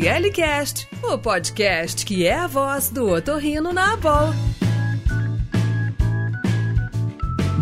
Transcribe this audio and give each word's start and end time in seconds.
ORLcast, 0.00 0.88
o 1.02 1.18
podcast 1.18 2.06
que 2.06 2.24
é 2.26 2.34
a 2.34 2.46
voz 2.46 2.88
do 2.88 3.10
otorrino 3.10 3.74
na 3.74 3.92
Abol. 3.92 4.61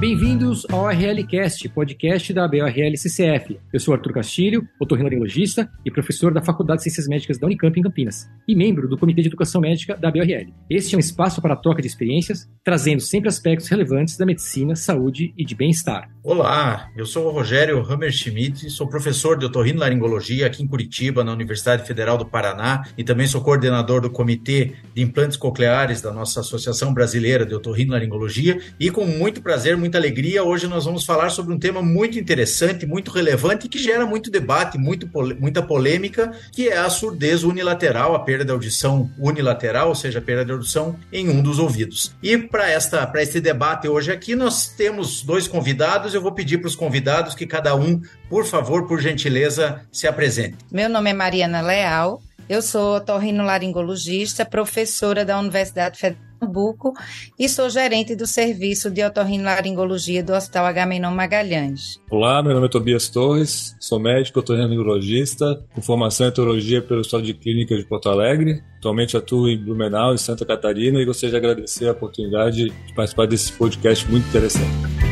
Bem-vindos 0.00 0.66
ao 0.70 0.88
RLcast, 0.88 1.68
podcast 1.68 2.32
da 2.32 2.48
BRL 2.48 2.96
CCF. 2.96 3.60
Eu 3.70 3.78
sou 3.78 3.92
Arthur 3.92 4.14
Castilho, 4.14 4.66
otorrinolaringologista 4.80 5.70
e 5.84 5.90
professor 5.90 6.32
da 6.32 6.40
Faculdade 6.40 6.78
de 6.78 6.84
Ciências 6.84 7.06
Médicas 7.06 7.38
da 7.38 7.46
Unicamp 7.46 7.78
em 7.78 7.82
Campinas 7.82 8.26
e 8.48 8.56
membro 8.56 8.88
do 8.88 8.96
Comitê 8.96 9.20
de 9.20 9.28
Educação 9.28 9.60
Médica 9.60 9.94
da 9.94 10.10
BRL. 10.10 10.54
Este 10.70 10.94
é 10.94 10.96
um 10.96 11.00
espaço 11.00 11.42
para 11.42 11.54
troca 11.54 11.82
de 11.82 11.88
experiências, 11.88 12.48
trazendo 12.64 13.02
sempre 13.02 13.28
aspectos 13.28 13.68
relevantes 13.68 14.16
da 14.16 14.24
medicina, 14.24 14.74
saúde 14.74 15.34
e 15.36 15.44
de 15.44 15.54
bem-estar. 15.54 16.08
Olá, 16.22 16.88
eu 16.96 17.04
sou 17.04 17.26
o 17.26 17.30
Rogério 17.30 17.78
Hammerschmidt, 17.80 18.70
sou 18.70 18.88
professor 18.88 19.38
de 19.38 19.44
otorrinolaringologia 19.44 20.46
aqui 20.46 20.62
em 20.62 20.66
Curitiba, 20.66 21.22
na 21.22 21.32
Universidade 21.32 21.86
Federal 21.86 22.16
do 22.16 22.24
Paraná 22.24 22.84
e 22.96 23.04
também 23.04 23.26
sou 23.26 23.42
coordenador 23.42 24.00
do 24.00 24.10
Comitê 24.10 24.72
de 24.94 25.02
Implantes 25.02 25.36
Cocleares 25.36 26.00
da 26.00 26.10
nossa 26.10 26.40
Associação 26.40 26.94
Brasileira 26.94 27.44
de 27.44 27.54
Otorrinolaringologia 27.54 28.60
e 28.78 28.90
com 28.90 29.04
muito 29.04 29.42
prazer, 29.42 29.76
muito 29.76 29.89
muita 29.90 29.98
alegria. 29.98 30.44
Hoje 30.44 30.68
nós 30.68 30.84
vamos 30.84 31.04
falar 31.04 31.30
sobre 31.30 31.52
um 31.52 31.58
tema 31.58 31.82
muito 31.82 32.16
interessante, 32.16 32.86
muito 32.86 33.10
relevante 33.10 33.68
que 33.68 33.76
gera 33.76 34.06
muito 34.06 34.30
debate, 34.30 34.78
muito, 34.78 35.10
muita 35.36 35.60
polêmica, 35.60 36.30
que 36.52 36.68
é 36.68 36.78
a 36.78 36.88
surdez 36.88 37.42
unilateral, 37.42 38.14
a 38.14 38.20
perda 38.20 38.44
de 38.44 38.52
audição 38.52 39.10
unilateral, 39.18 39.88
ou 39.88 39.94
seja, 39.96 40.20
a 40.20 40.22
perda 40.22 40.44
de 40.44 40.52
audição 40.52 40.96
em 41.12 41.28
um 41.28 41.42
dos 41.42 41.58
ouvidos. 41.58 42.14
E 42.22 42.38
para 42.38 42.70
esta 42.70 43.04
para 43.04 43.20
este 43.20 43.40
debate 43.40 43.88
hoje 43.88 44.12
aqui 44.12 44.36
nós 44.36 44.68
temos 44.68 45.24
dois 45.24 45.48
convidados. 45.48 46.14
Eu 46.14 46.22
vou 46.22 46.30
pedir 46.30 46.58
para 46.58 46.68
os 46.68 46.76
convidados 46.76 47.34
que 47.34 47.44
cada 47.44 47.74
um, 47.74 48.00
por 48.28 48.46
favor, 48.46 48.86
por 48.86 49.00
gentileza, 49.00 49.80
se 49.90 50.06
apresente. 50.06 50.56
Meu 50.70 50.88
nome 50.88 51.10
é 51.10 51.14
Mariana 51.14 51.60
Leal. 51.60 52.22
Eu 52.48 52.62
sou 52.62 52.96
otorrinolaringologista, 52.96 54.44
professora 54.44 55.24
da 55.24 55.38
Universidade 55.38 55.98
Federal 55.98 56.29
Pernambuco 56.40 56.94
e 57.38 57.48
sou 57.48 57.68
gerente 57.68 58.16
do 58.16 58.26
serviço 58.26 58.90
de 58.90 59.04
otorrinolaringologia 59.04 60.22
do 60.22 60.32
Hospital 60.32 60.64
Agamenon 60.66 61.12
Magalhães. 61.12 62.00
Olá, 62.10 62.42
meu 62.42 62.54
nome 62.54 62.66
é 62.66 62.70
Tobias 62.70 63.08
Torres, 63.08 63.76
sou 63.78 64.00
médico 64.00 64.40
otorrinolaringologista 64.40 65.62
com 65.74 65.82
formação 65.82 66.26
em 66.26 66.30
otorologia 66.30 66.82
pelo 66.82 67.02
Estado 67.02 67.22
de 67.22 67.34
Clínica 67.34 67.76
de 67.76 67.84
Porto 67.84 68.08
Alegre. 68.08 68.62
Atualmente 68.78 69.16
atuo 69.16 69.48
em 69.48 69.62
Blumenau, 69.62 70.14
em 70.14 70.18
Santa 70.18 70.46
Catarina 70.46 70.98
e 70.98 71.04
gostaria 71.04 71.30
de 71.30 71.36
agradecer 71.36 71.88
a 71.88 71.92
oportunidade 71.92 72.70
de 72.70 72.94
participar 72.94 73.26
desse 73.26 73.52
podcast 73.52 74.10
muito 74.10 74.26
interessante. 74.26 75.09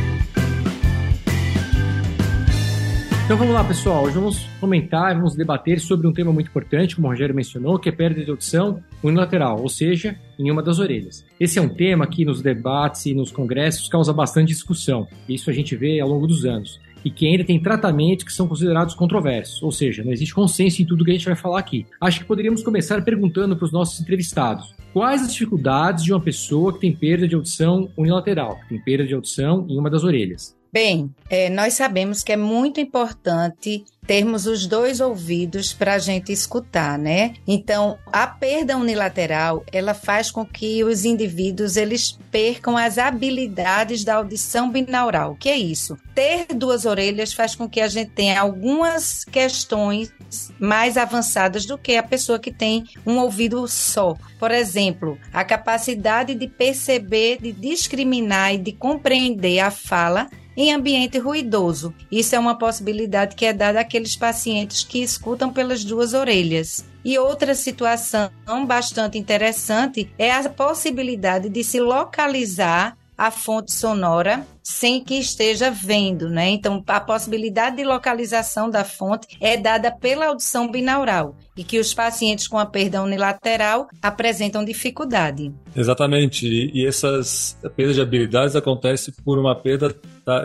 Então 3.29 3.37
vamos 3.37 3.53
lá, 3.53 3.63
pessoal. 3.63 4.05
Hoje 4.05 4.15
vamos 4.15 4.39
comentar, 4.59 5.13
vamos 5.13 5.35
debater 5.35 5.79
sobre 5.79 6.07
um 6.07 6.11
tema 6.11 6.33
muito 6.33 6.47
importante, 6.47 6.95
como 6.95 7.07
o 7.07 7.11
Rogério 7.11 7.35
mencionou, 7.35 7.77
que 7.77 7.87
é 7.87 7.91
perda 7.91 8.25
de 8.25 8.31
audição 8.31 8.83
unilateral, 9.03 9.61
ou 9.61 9.69
seja, 9.69 10.17
em 10.39 10.49
uma 10.49 10.63
das 10.63 10.79
orelhas. 10.79 11.23
Esse 11.39 11.59
é 11.59 11.61
um 11.61 11.69
tema 11.69 12.07
que 12.07 12.25
nos 12.25 12.41
debates 12.41 13.05
e 13.05 13.13
nos 13.13 13.31
congressos 13.31 13.87
causa 13.87 14.11
bastante 14.11 14.47
discussão. 14.47 15.07
Isso 15.29 15.47
a 15.47 15.53
gente 15.53 15.75
vê 15.75 15.99
ao 15.99 16.09
longo 16.09 16.25
dos 16.25 16.43
anos. 16.43 16.79
E 17.05 17.11
que 17.11 17.27
ainda 17.27 17.43
tem 17.43 17.61
tratamentos 17.61 18.25
que 18.25 18.33
são 18.33 18.47
considerados 18.47 18.95
controversos, 18.95 19.61
ou 19.61 19.71
seja, 19.71 20.03
não 20.03 20.11
existe 20.11 20.33
consenso 20.33 20.81
em 20.81 20.85
tudo 20.85 21.05
que 21.05 21.11
a 21.11 21.13
gente 21.13 21.27
vai 21.27 21.35
falar 21.35 21.59
aqui. 21.59 21.85
Acho 22.01 22.21
que 22.21 22.25
poderíamos 22.25 22.63
começar 22.63 22.99
perguntando 23.03 23.55
para 23.55 23.65
os 23.65 23.71
nossos 23.71 24.01
entrevistados 24.01 24.73
quais 24.91 25.21
as 25.21 25.31
dificuldades 25.31 26.03
de 26.03 26.11
uma 26.11 26.19
pessoa 26.19 26.73
que 26.73 26.79
tem 26.79 26.91
perda 26.91 27.27
de 27.27 27.35
audição 27.35 27.91
unilateral, 27.95 28.59
que 28.61 28.69
tem 28.69 28.81
perda 28.81 29.05
de 29.05 29.13
audição 29.13 29.67
em 29.69 29.77
uma 29.77 29.87
das 29.87 30.03
orelhas. 30.03 30.58
Bem, 30.71 31.13
é, 31.29 31.49
nós 31.49 31.73
sabemos 31.73 32.21
que 32.21 32.31
é 32.31 32.37
muito 32.37 32.79
importante 32.79 33.83
termos 34.05 34.47
os 34.47 34.65
dois 34.65 34.99
ouvidos 34.99 35.71
para 35.71 35.93
a 35.93 35.99
gente 35.99 36.31
escutar, 36.31 36.97
né? 36.97 37.33
Então, 37.47 37.97
a 38.11 38.25
perda 38.25 38.77
unilateral, 38.77 39.63
ela 39.71 39.93
faz 39.93 40.31
com 40.31 40.45
que 40.45 40.83
os 40.83 41.05
indivíduos 41.05 41.75
eles 41.75 42.17
percam 42.31 42.75
as 42.75 42.97
habilidades 42.97 44.03
da 44.03 44.15
audição 44.15 44.71
binaural. 44.71 45.33
O 45.33 45.35
que 45.35 45.49
é 45.49 45.57
isso? 45.57 45.95
Ter 46.15 46.47
duas 46.55 46.85
orelhas 46.85 47.33
faz 47.33 47.55
com 47.55 47.69
que 47.69 47.81
a 47.81 47.87
gente 47.87 48.11
tenha 48.11 48.39
algumas 48.39 49.23
questões 49.23 50.11
mais 50.59 50.97
avançadas 50.97 51.65
do 51.65 51.77
que 51.77 51.95
a 51.95 52.03
pessoa 52.03 52.39
que 52.39 52.51
tem 52.51 52.85
um 53.05 53.17
ouvido 53.17 53.67
só. 53.67 54.15
Por 54.39 54.51
exemplo, 54.51 55.19
a 55.31 55.43
capacidade 55.43 56.33
de 56.33 56.47
perceber, 56.47 57.39
de 57.41 57.51
discriminar 57.51 58.55
e 58.55 58.57
de 58.57 58.71
compreender 58.71 59.59
a 59.59 59.69
fala 59.69 60.29
em 60.59 60.73
ambiente 60.73 61.17
ruidoso. 61.17 61.95
Isso 62.11 62.35
é 62.35 62.39
uma 62.39 62.53
possibilidade 62.53 63.33
que 63.33 63.45
é 63.45 63.53
dada 63.53 63.79
àqueles 63.79 64.17
pacientes 64.17 64.83
que 64.83 65.01
escutam 65.01 65.53
pelas 65.53 65.85
duas 65.85 66.13
orelhas. 66.13 66.83
E 67.03 67.17
outra 67.17 67.55
situação 67.55 68.29
bastante 68.67 69.17
interessante 69.17 70.11
é 70.17 70.29
a 70.33 70.49
possibilidade 70.49 71.47
de 71.47 71.63
se 71.63 71.79
localizar 71.79 72.97
a 73.19 73.29
fonte 73.31 73.73
sonora 73.73 74.47
sem 74.63 75.03
que 75.03 75.15
esteja 75.15 75.69
vendo, 75.69 76.29
né? 76.29 76.49
Então, 76.49 76.81
a 76.87 77.01
possibilidade 77.01 77.75
de 77.75 77.83
localização 77.83 78.69
da 78.69 78.85
fonte 78.85 79.27
é 79.41 79.57
dada 79.57 79.91
pela 79.91 80.27
audição 80.27 80.71
binaural 80.71 81.35
e 81.57 81.63
que 81.63 81.77
os 81.79 81.93
pacientes 81.93 82.47
com 82.47 82.57
a 82.57 82.65
perda 82.65 83.03
unilateral 83.03 83.89
apresentam 84.01 84.63
dificuldade. 84.63 85.51
Exatamente. 85.75 86.47
E 86.73 86.87
essas 86.87 87.57
perdas 87.75 87.95
de 87.95 88.01
habilidades 88.01 88.55
acontecem 88.55 89.13
por 89.25 89.37
uma 89.37 89.53
perda 89.53 89.93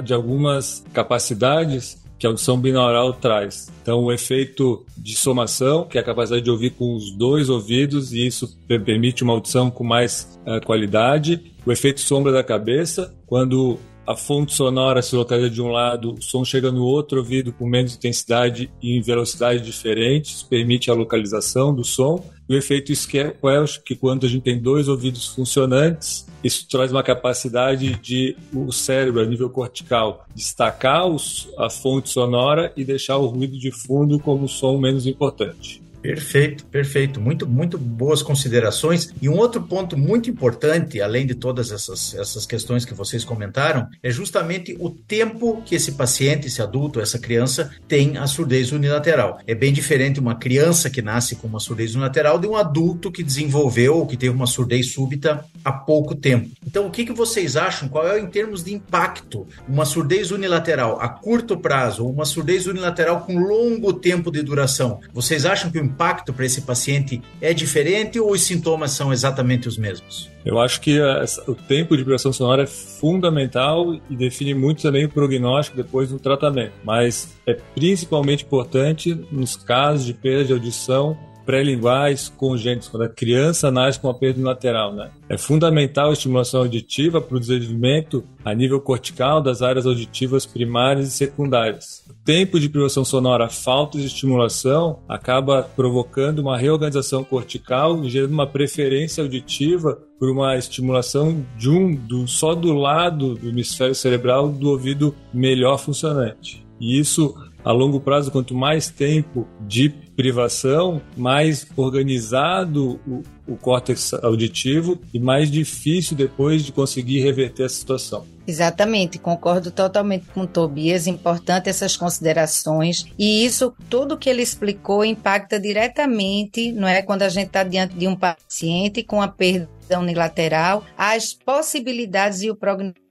de 0.03 0.13
algumas 0.13 0.85
capacidades 0.93 2.04
que 2.25 2.27
a 2.27 2.31
audição 2.31 2.59
binaural 2.59 3.13
traz. 3.13 3.71
Então, 3.83 4.03
o 4.03 4.11
efeito 4.11 4.83
de 4.97 5.15
somação, 5.15 5.85
que 5.85 5.99
é 5.99 6.01
a 6.01 6.05
capacidade 6.05 6.43
de 6.43 6.51
ouvir 6.51 6.71
com 6.71 6.95
os 6.95 7.11
dois 7.11 7.51
ouvidos, 7.51 8.15
e 8.15 8.27
isso 8.27 8.57
permite 8.67 9.23
uma 9.23 9.35
audição 9.35 9.71
com 9.71 9.85
mais 9.85 10.41
uh, 10.47 10.65
qualidade. 10.65 11.53
O 11.67 11.71
efeito 11.71 12.01
sombra 12.01 12.33
da 12.33 12.43
cabeça, 12.43 13.15
quando 13.27 13.79
a 14.07 14.15
fonte 14.17 14.53
sonora 14.53 15.01
se 15.01 15.17
localiza 15.17 15.51
de 15.51 15.63
um 15.63 15.69
lado, 15.69 16.15
o 16.15 16.23
som 16.23 16.45
chega 16.45 16.71
no 16.71 16.85
outro 16.85 17.19
ouvido 17.19 17.53
com 17.53 17.67
menos 17.67 17.95
intensidade 17.95 18.71
e 18.83 18.97
em 18.97 19.01
velocidade 19.01 19.63
diferentes, 19.63 20.43
permite 20.43 20.91
a 20.91 20.95
localização 20.95 21.75
do 21.75 21.85
som. 21.85 22.23
E 22.47 22.55
o 22.55 22.59
efeito 22.59 22.95
Squelch, 22.95 23.83
que 23.83 23.97
quando 23.97 24.27
a 24.27 24.29
gente 24.29 24.43
tem 24.43 24.61
dois 24.61 24.87
ouvidos 24.87 25.29
funcionantes, 25.29 26.27
isso 26.43 26.69
traz 26.69 26.93
uma 26.93 27.03
capacidade 27.03 27.99
de 28.01 28.37
o 28.53 28.71
cérebro, 28.71 29.23
a 29.23 29.27
nível 29.27 29.49
cortical, 29.49 30.27
destacar 30.35 31.07
os, 31.07 31.49
a 31.57 31.71
fonte 31.71 32.11
sonora 32.11 32.71
e 32.77 32.85
deixar 32.85 33.17
o 33.17 33.27
ruído 33.27 33.59
de 33.59 33.71
fundo 33.71 34.19
como 34.19 34.47
som 34.47 34.77
menos 34.77 35.07
importante. 35.07 35.84
Perfeito, 36.05 36.67
perfeito. 36.67 37.19
Muito, 37.19 37.49
muito 37.49 37.79
boas 37.79 38.23
considerações. 38.23 39.09
E 39.23 39.27
um 39.27 39.39
outro 39.39 39.63
ponto 39.63 39.97
muito 39.97 40.29
importante, 40.29 41.01
além 41.01 41.27
de 41.27 41.35
todas 41.35 41.73
essas, 41.73 42.15
essas 42.15 42.45
questões 42.45 42.85
que 42.85 42.93
vocês 42.93 43.25
comentaram, 43.25 43.89
é 44.03 44.11
justamente 44.11 44.77
o 44.79 44.91
tempo 44.91 45.63
que 45.65 45.75
esse 45.75 45.93
paciente, 45.93 46.47
esse 46.47 46.61
adulto, 46.61 47.01
essa 47.01 47.19
criança 47.19 47.71
tem 47.89 48.19
a 48.19 48.27
surdez 48.27 48.71
unilateral. 48.71 49.39
É 49.47 49.55
bem 49.55 49.73
diferente 49.73 50.21
uma 50.21 50.35
criança 50.35 50.91
que 50.91 51.01
nasce 51.01 51.37
com 51.37 51.47
uma 51.47 51.59
surdez 51.59 51.95
unilateral 51.95 52.39
de 52.39 52.47
um 52.47 52.55
adulto 52.55 53.11
que 53.11 53.23
desenvolveu 53.23 53.97
ou 53.97 54.07
que 54.07 54.19
teve 54.19 54.35
uma 54.35 54.47
surdez 54.47 54.93
súbita 54.93 55.43
há 55.65 55.73
pouco 55.73 56.15
tempo. 56.15 56.51
Então, 56.67 56.87
o 56.87 56.91
que, 56.91 57.07
que 57.07 57.15
vocês 57.15 57.57
acham? 57.57 57.89
Qual 57.89 58.07
é, 58.07 58.21
em 58.21 58.27
termos 58.27 58.63
de 58.63 58.75
impacto, 58.75 59.47
uma 59.67 59.87
surdez 59.87 60.31
unilateral 60.31 61.01
a 61.01 61.09
curto 61.09 61.57
prazo 61.57 62.05
ou 62.05 62.13
uma 62.13 62.27
surdez 62.27 62.67
unilateral 62.67 63.23
com 63.23 63.39
longo 63.39 63.95
tempo 63.95 64.31
de 64.31 64.43
duração? 64.43 65.01
Vocês 65.11 65.47
acham 65.47 65.71
que 65.71 65.79
o 65.79 65.94
impacto 65.95 66.33
para 66.33 66.45
esse 66.45 66.63
paciente 66.63 67.23
é 67.41 67.55
diferente 67.55 68.19
ou 68.19 68.33
os 68.33 68.43
sintomas 68.43 68.91
são 68.91 69.13
exatamente 69.13 69.69
os 69.69 69.79
mesmos? 69.79 70.29
Eu 70.45 70.59
acho 70.59 70.81
que 70.81 71.01
a, 71.01 71.25
o 71.47 71.55
tempo 71.55 71.97
de 71.97 72.03
vibração 72.03 72.33
sonora 72.33 72.65
é 72.65 72.67
fundamental 72.67 73.95
e 74.11 74.17
define 74.17 74.53
muito 74.53 74.83
também 74.83 75.05
o 75.05 75.09
prognóstico 75.09 75.77
depois 75.77 76.11
do 76.11 76.19
tratamento, 76.19 76.73
mas 76.83 77.35
é 77.47 77.55
principalmente 77.75 78.45
importante 78.45 79.15
nos 79.31 79.57
casos 79.57 80.05
de 80.05 80.13
perda 80.13 80.45
de 80.45 80.53
audição 80.53 81.17
pré-linguais 81.45 82.29
congênitos, 82.37 82.89
quando 82.89 83.05
a 83.05 83.09
criança 83.09 83.71
nasce 83.71 83.99
com 83.99 84.09
uma 84.09 84.15
perda 84.15 84.43
lateral. 84.43 84.93
Né? 84.95 85.11
É 85.29 85.37
fundamental 85.37 86.11
a 86.11 86.13
estimulação 86.13 86.61
auditiva 86.61 87.21
para 87.21 87.37
o 87.37 87.41
desenvolvimento 87.41 88.25
a 88.45 88.55
nível 88.55 88.81
cortical 88.81 89.41
das 89.41 89.63
áreas 89.63 89.87
auditivas 89.87 90.45
primárias 90.45 91.09
e 91.09 91.11
secundárias. 91.11 92.05
O 92.09 92.15
tempo 92.25 92.61
de 92.61 92.69
privação 92.69 93.05
sonora, 93.05 93.49
falta 93.49 93.99
de 93.99 94.07
estimulação, 94.07 95.01
acaba 95.09 95.63
provocando 95.63 96.41
uma 96.41 96.59
reorganização 96.59 97.25
cortical 97.25 98.05
gerando 98.05 98.33
uma 98.33 98.47
preferência 98.47 99.23
auditiva 99.23 99.99
por 100.19 100.31
uma 100.31 100.57
estimulação 100.57 101.45
de 101.57 101.69
um, 101.69 101.95
do, 101.95 102.27
só 102.27 102.55
do 102.55 102.73
lado 102.73 103.35
do 103.35 103.49
hemisfério 103.49 103.95
cerebral 103.95 104.49
do 104.49 104.71
ouvido 104.71 105.15
melhor 105.33 105.79
funcionante. 105.79 106.65
E 106.81 106.99
isso, 106.99 107.35
a 107.65 107.73
longo 107.73 108.01
prazo, 108.01 108.31
quanto 108.31 108.55
mais 108.55 108.89
tempo 108.89 109.47
de 109.67 109.93
privação, 110.17 111.03
mais 111.17 111.67
organizado 111.77 113.01
o, 113.07 113.23
o 113.47 113.57
córtex 113.57 114.15
auditivo 114.15 115.01
e 115.13 115.19
mais 115.19 115.51
difícil 115.51 116.17
depois 116.17 116.65
de 116.65 116.73
conseguir 116.73 117.21
reverter 117.21 117.65
a 117.65 117.69
situação. 117.69 118.25
Exatamente, 118.47 119.19
concordo 119.19 119.71
totalmente 119.71 120.27
com 120.27 120.43
o 120.43 120.47
Tobias. 120.47 121.07
Importante 121.07 121.69
essas 121.69 121.97
considerações. 121.97 123.07
E 123.19 123.45
isso, 123.45 123.75
tudo 123.89 124.19
que 124.19 124.29
ele 124.29 124.43
explicou, 124.43 125.05
impacta 125.05 125.59
diretamente, 125.59 126.71
não 126.73 126.87
é? 126.87 127.01
Quando 127.01 127.23
a 127.23 127.29
gente 127.29 127.47
está 127.47 127.65
diante 127.65 127.95
de 127.95 128.07
um 128.07 128.15
paciente 128.15 129.03
com 129.03 129.23
a 129.23 129.29
perda 129.29 129.69
unilateral, 129.99 130.85
as 130.97 131.33
possibilidades 131.33 132.43
e 132.43 132.51
o 132.51 132.57
prognóstico, 132.57 133.04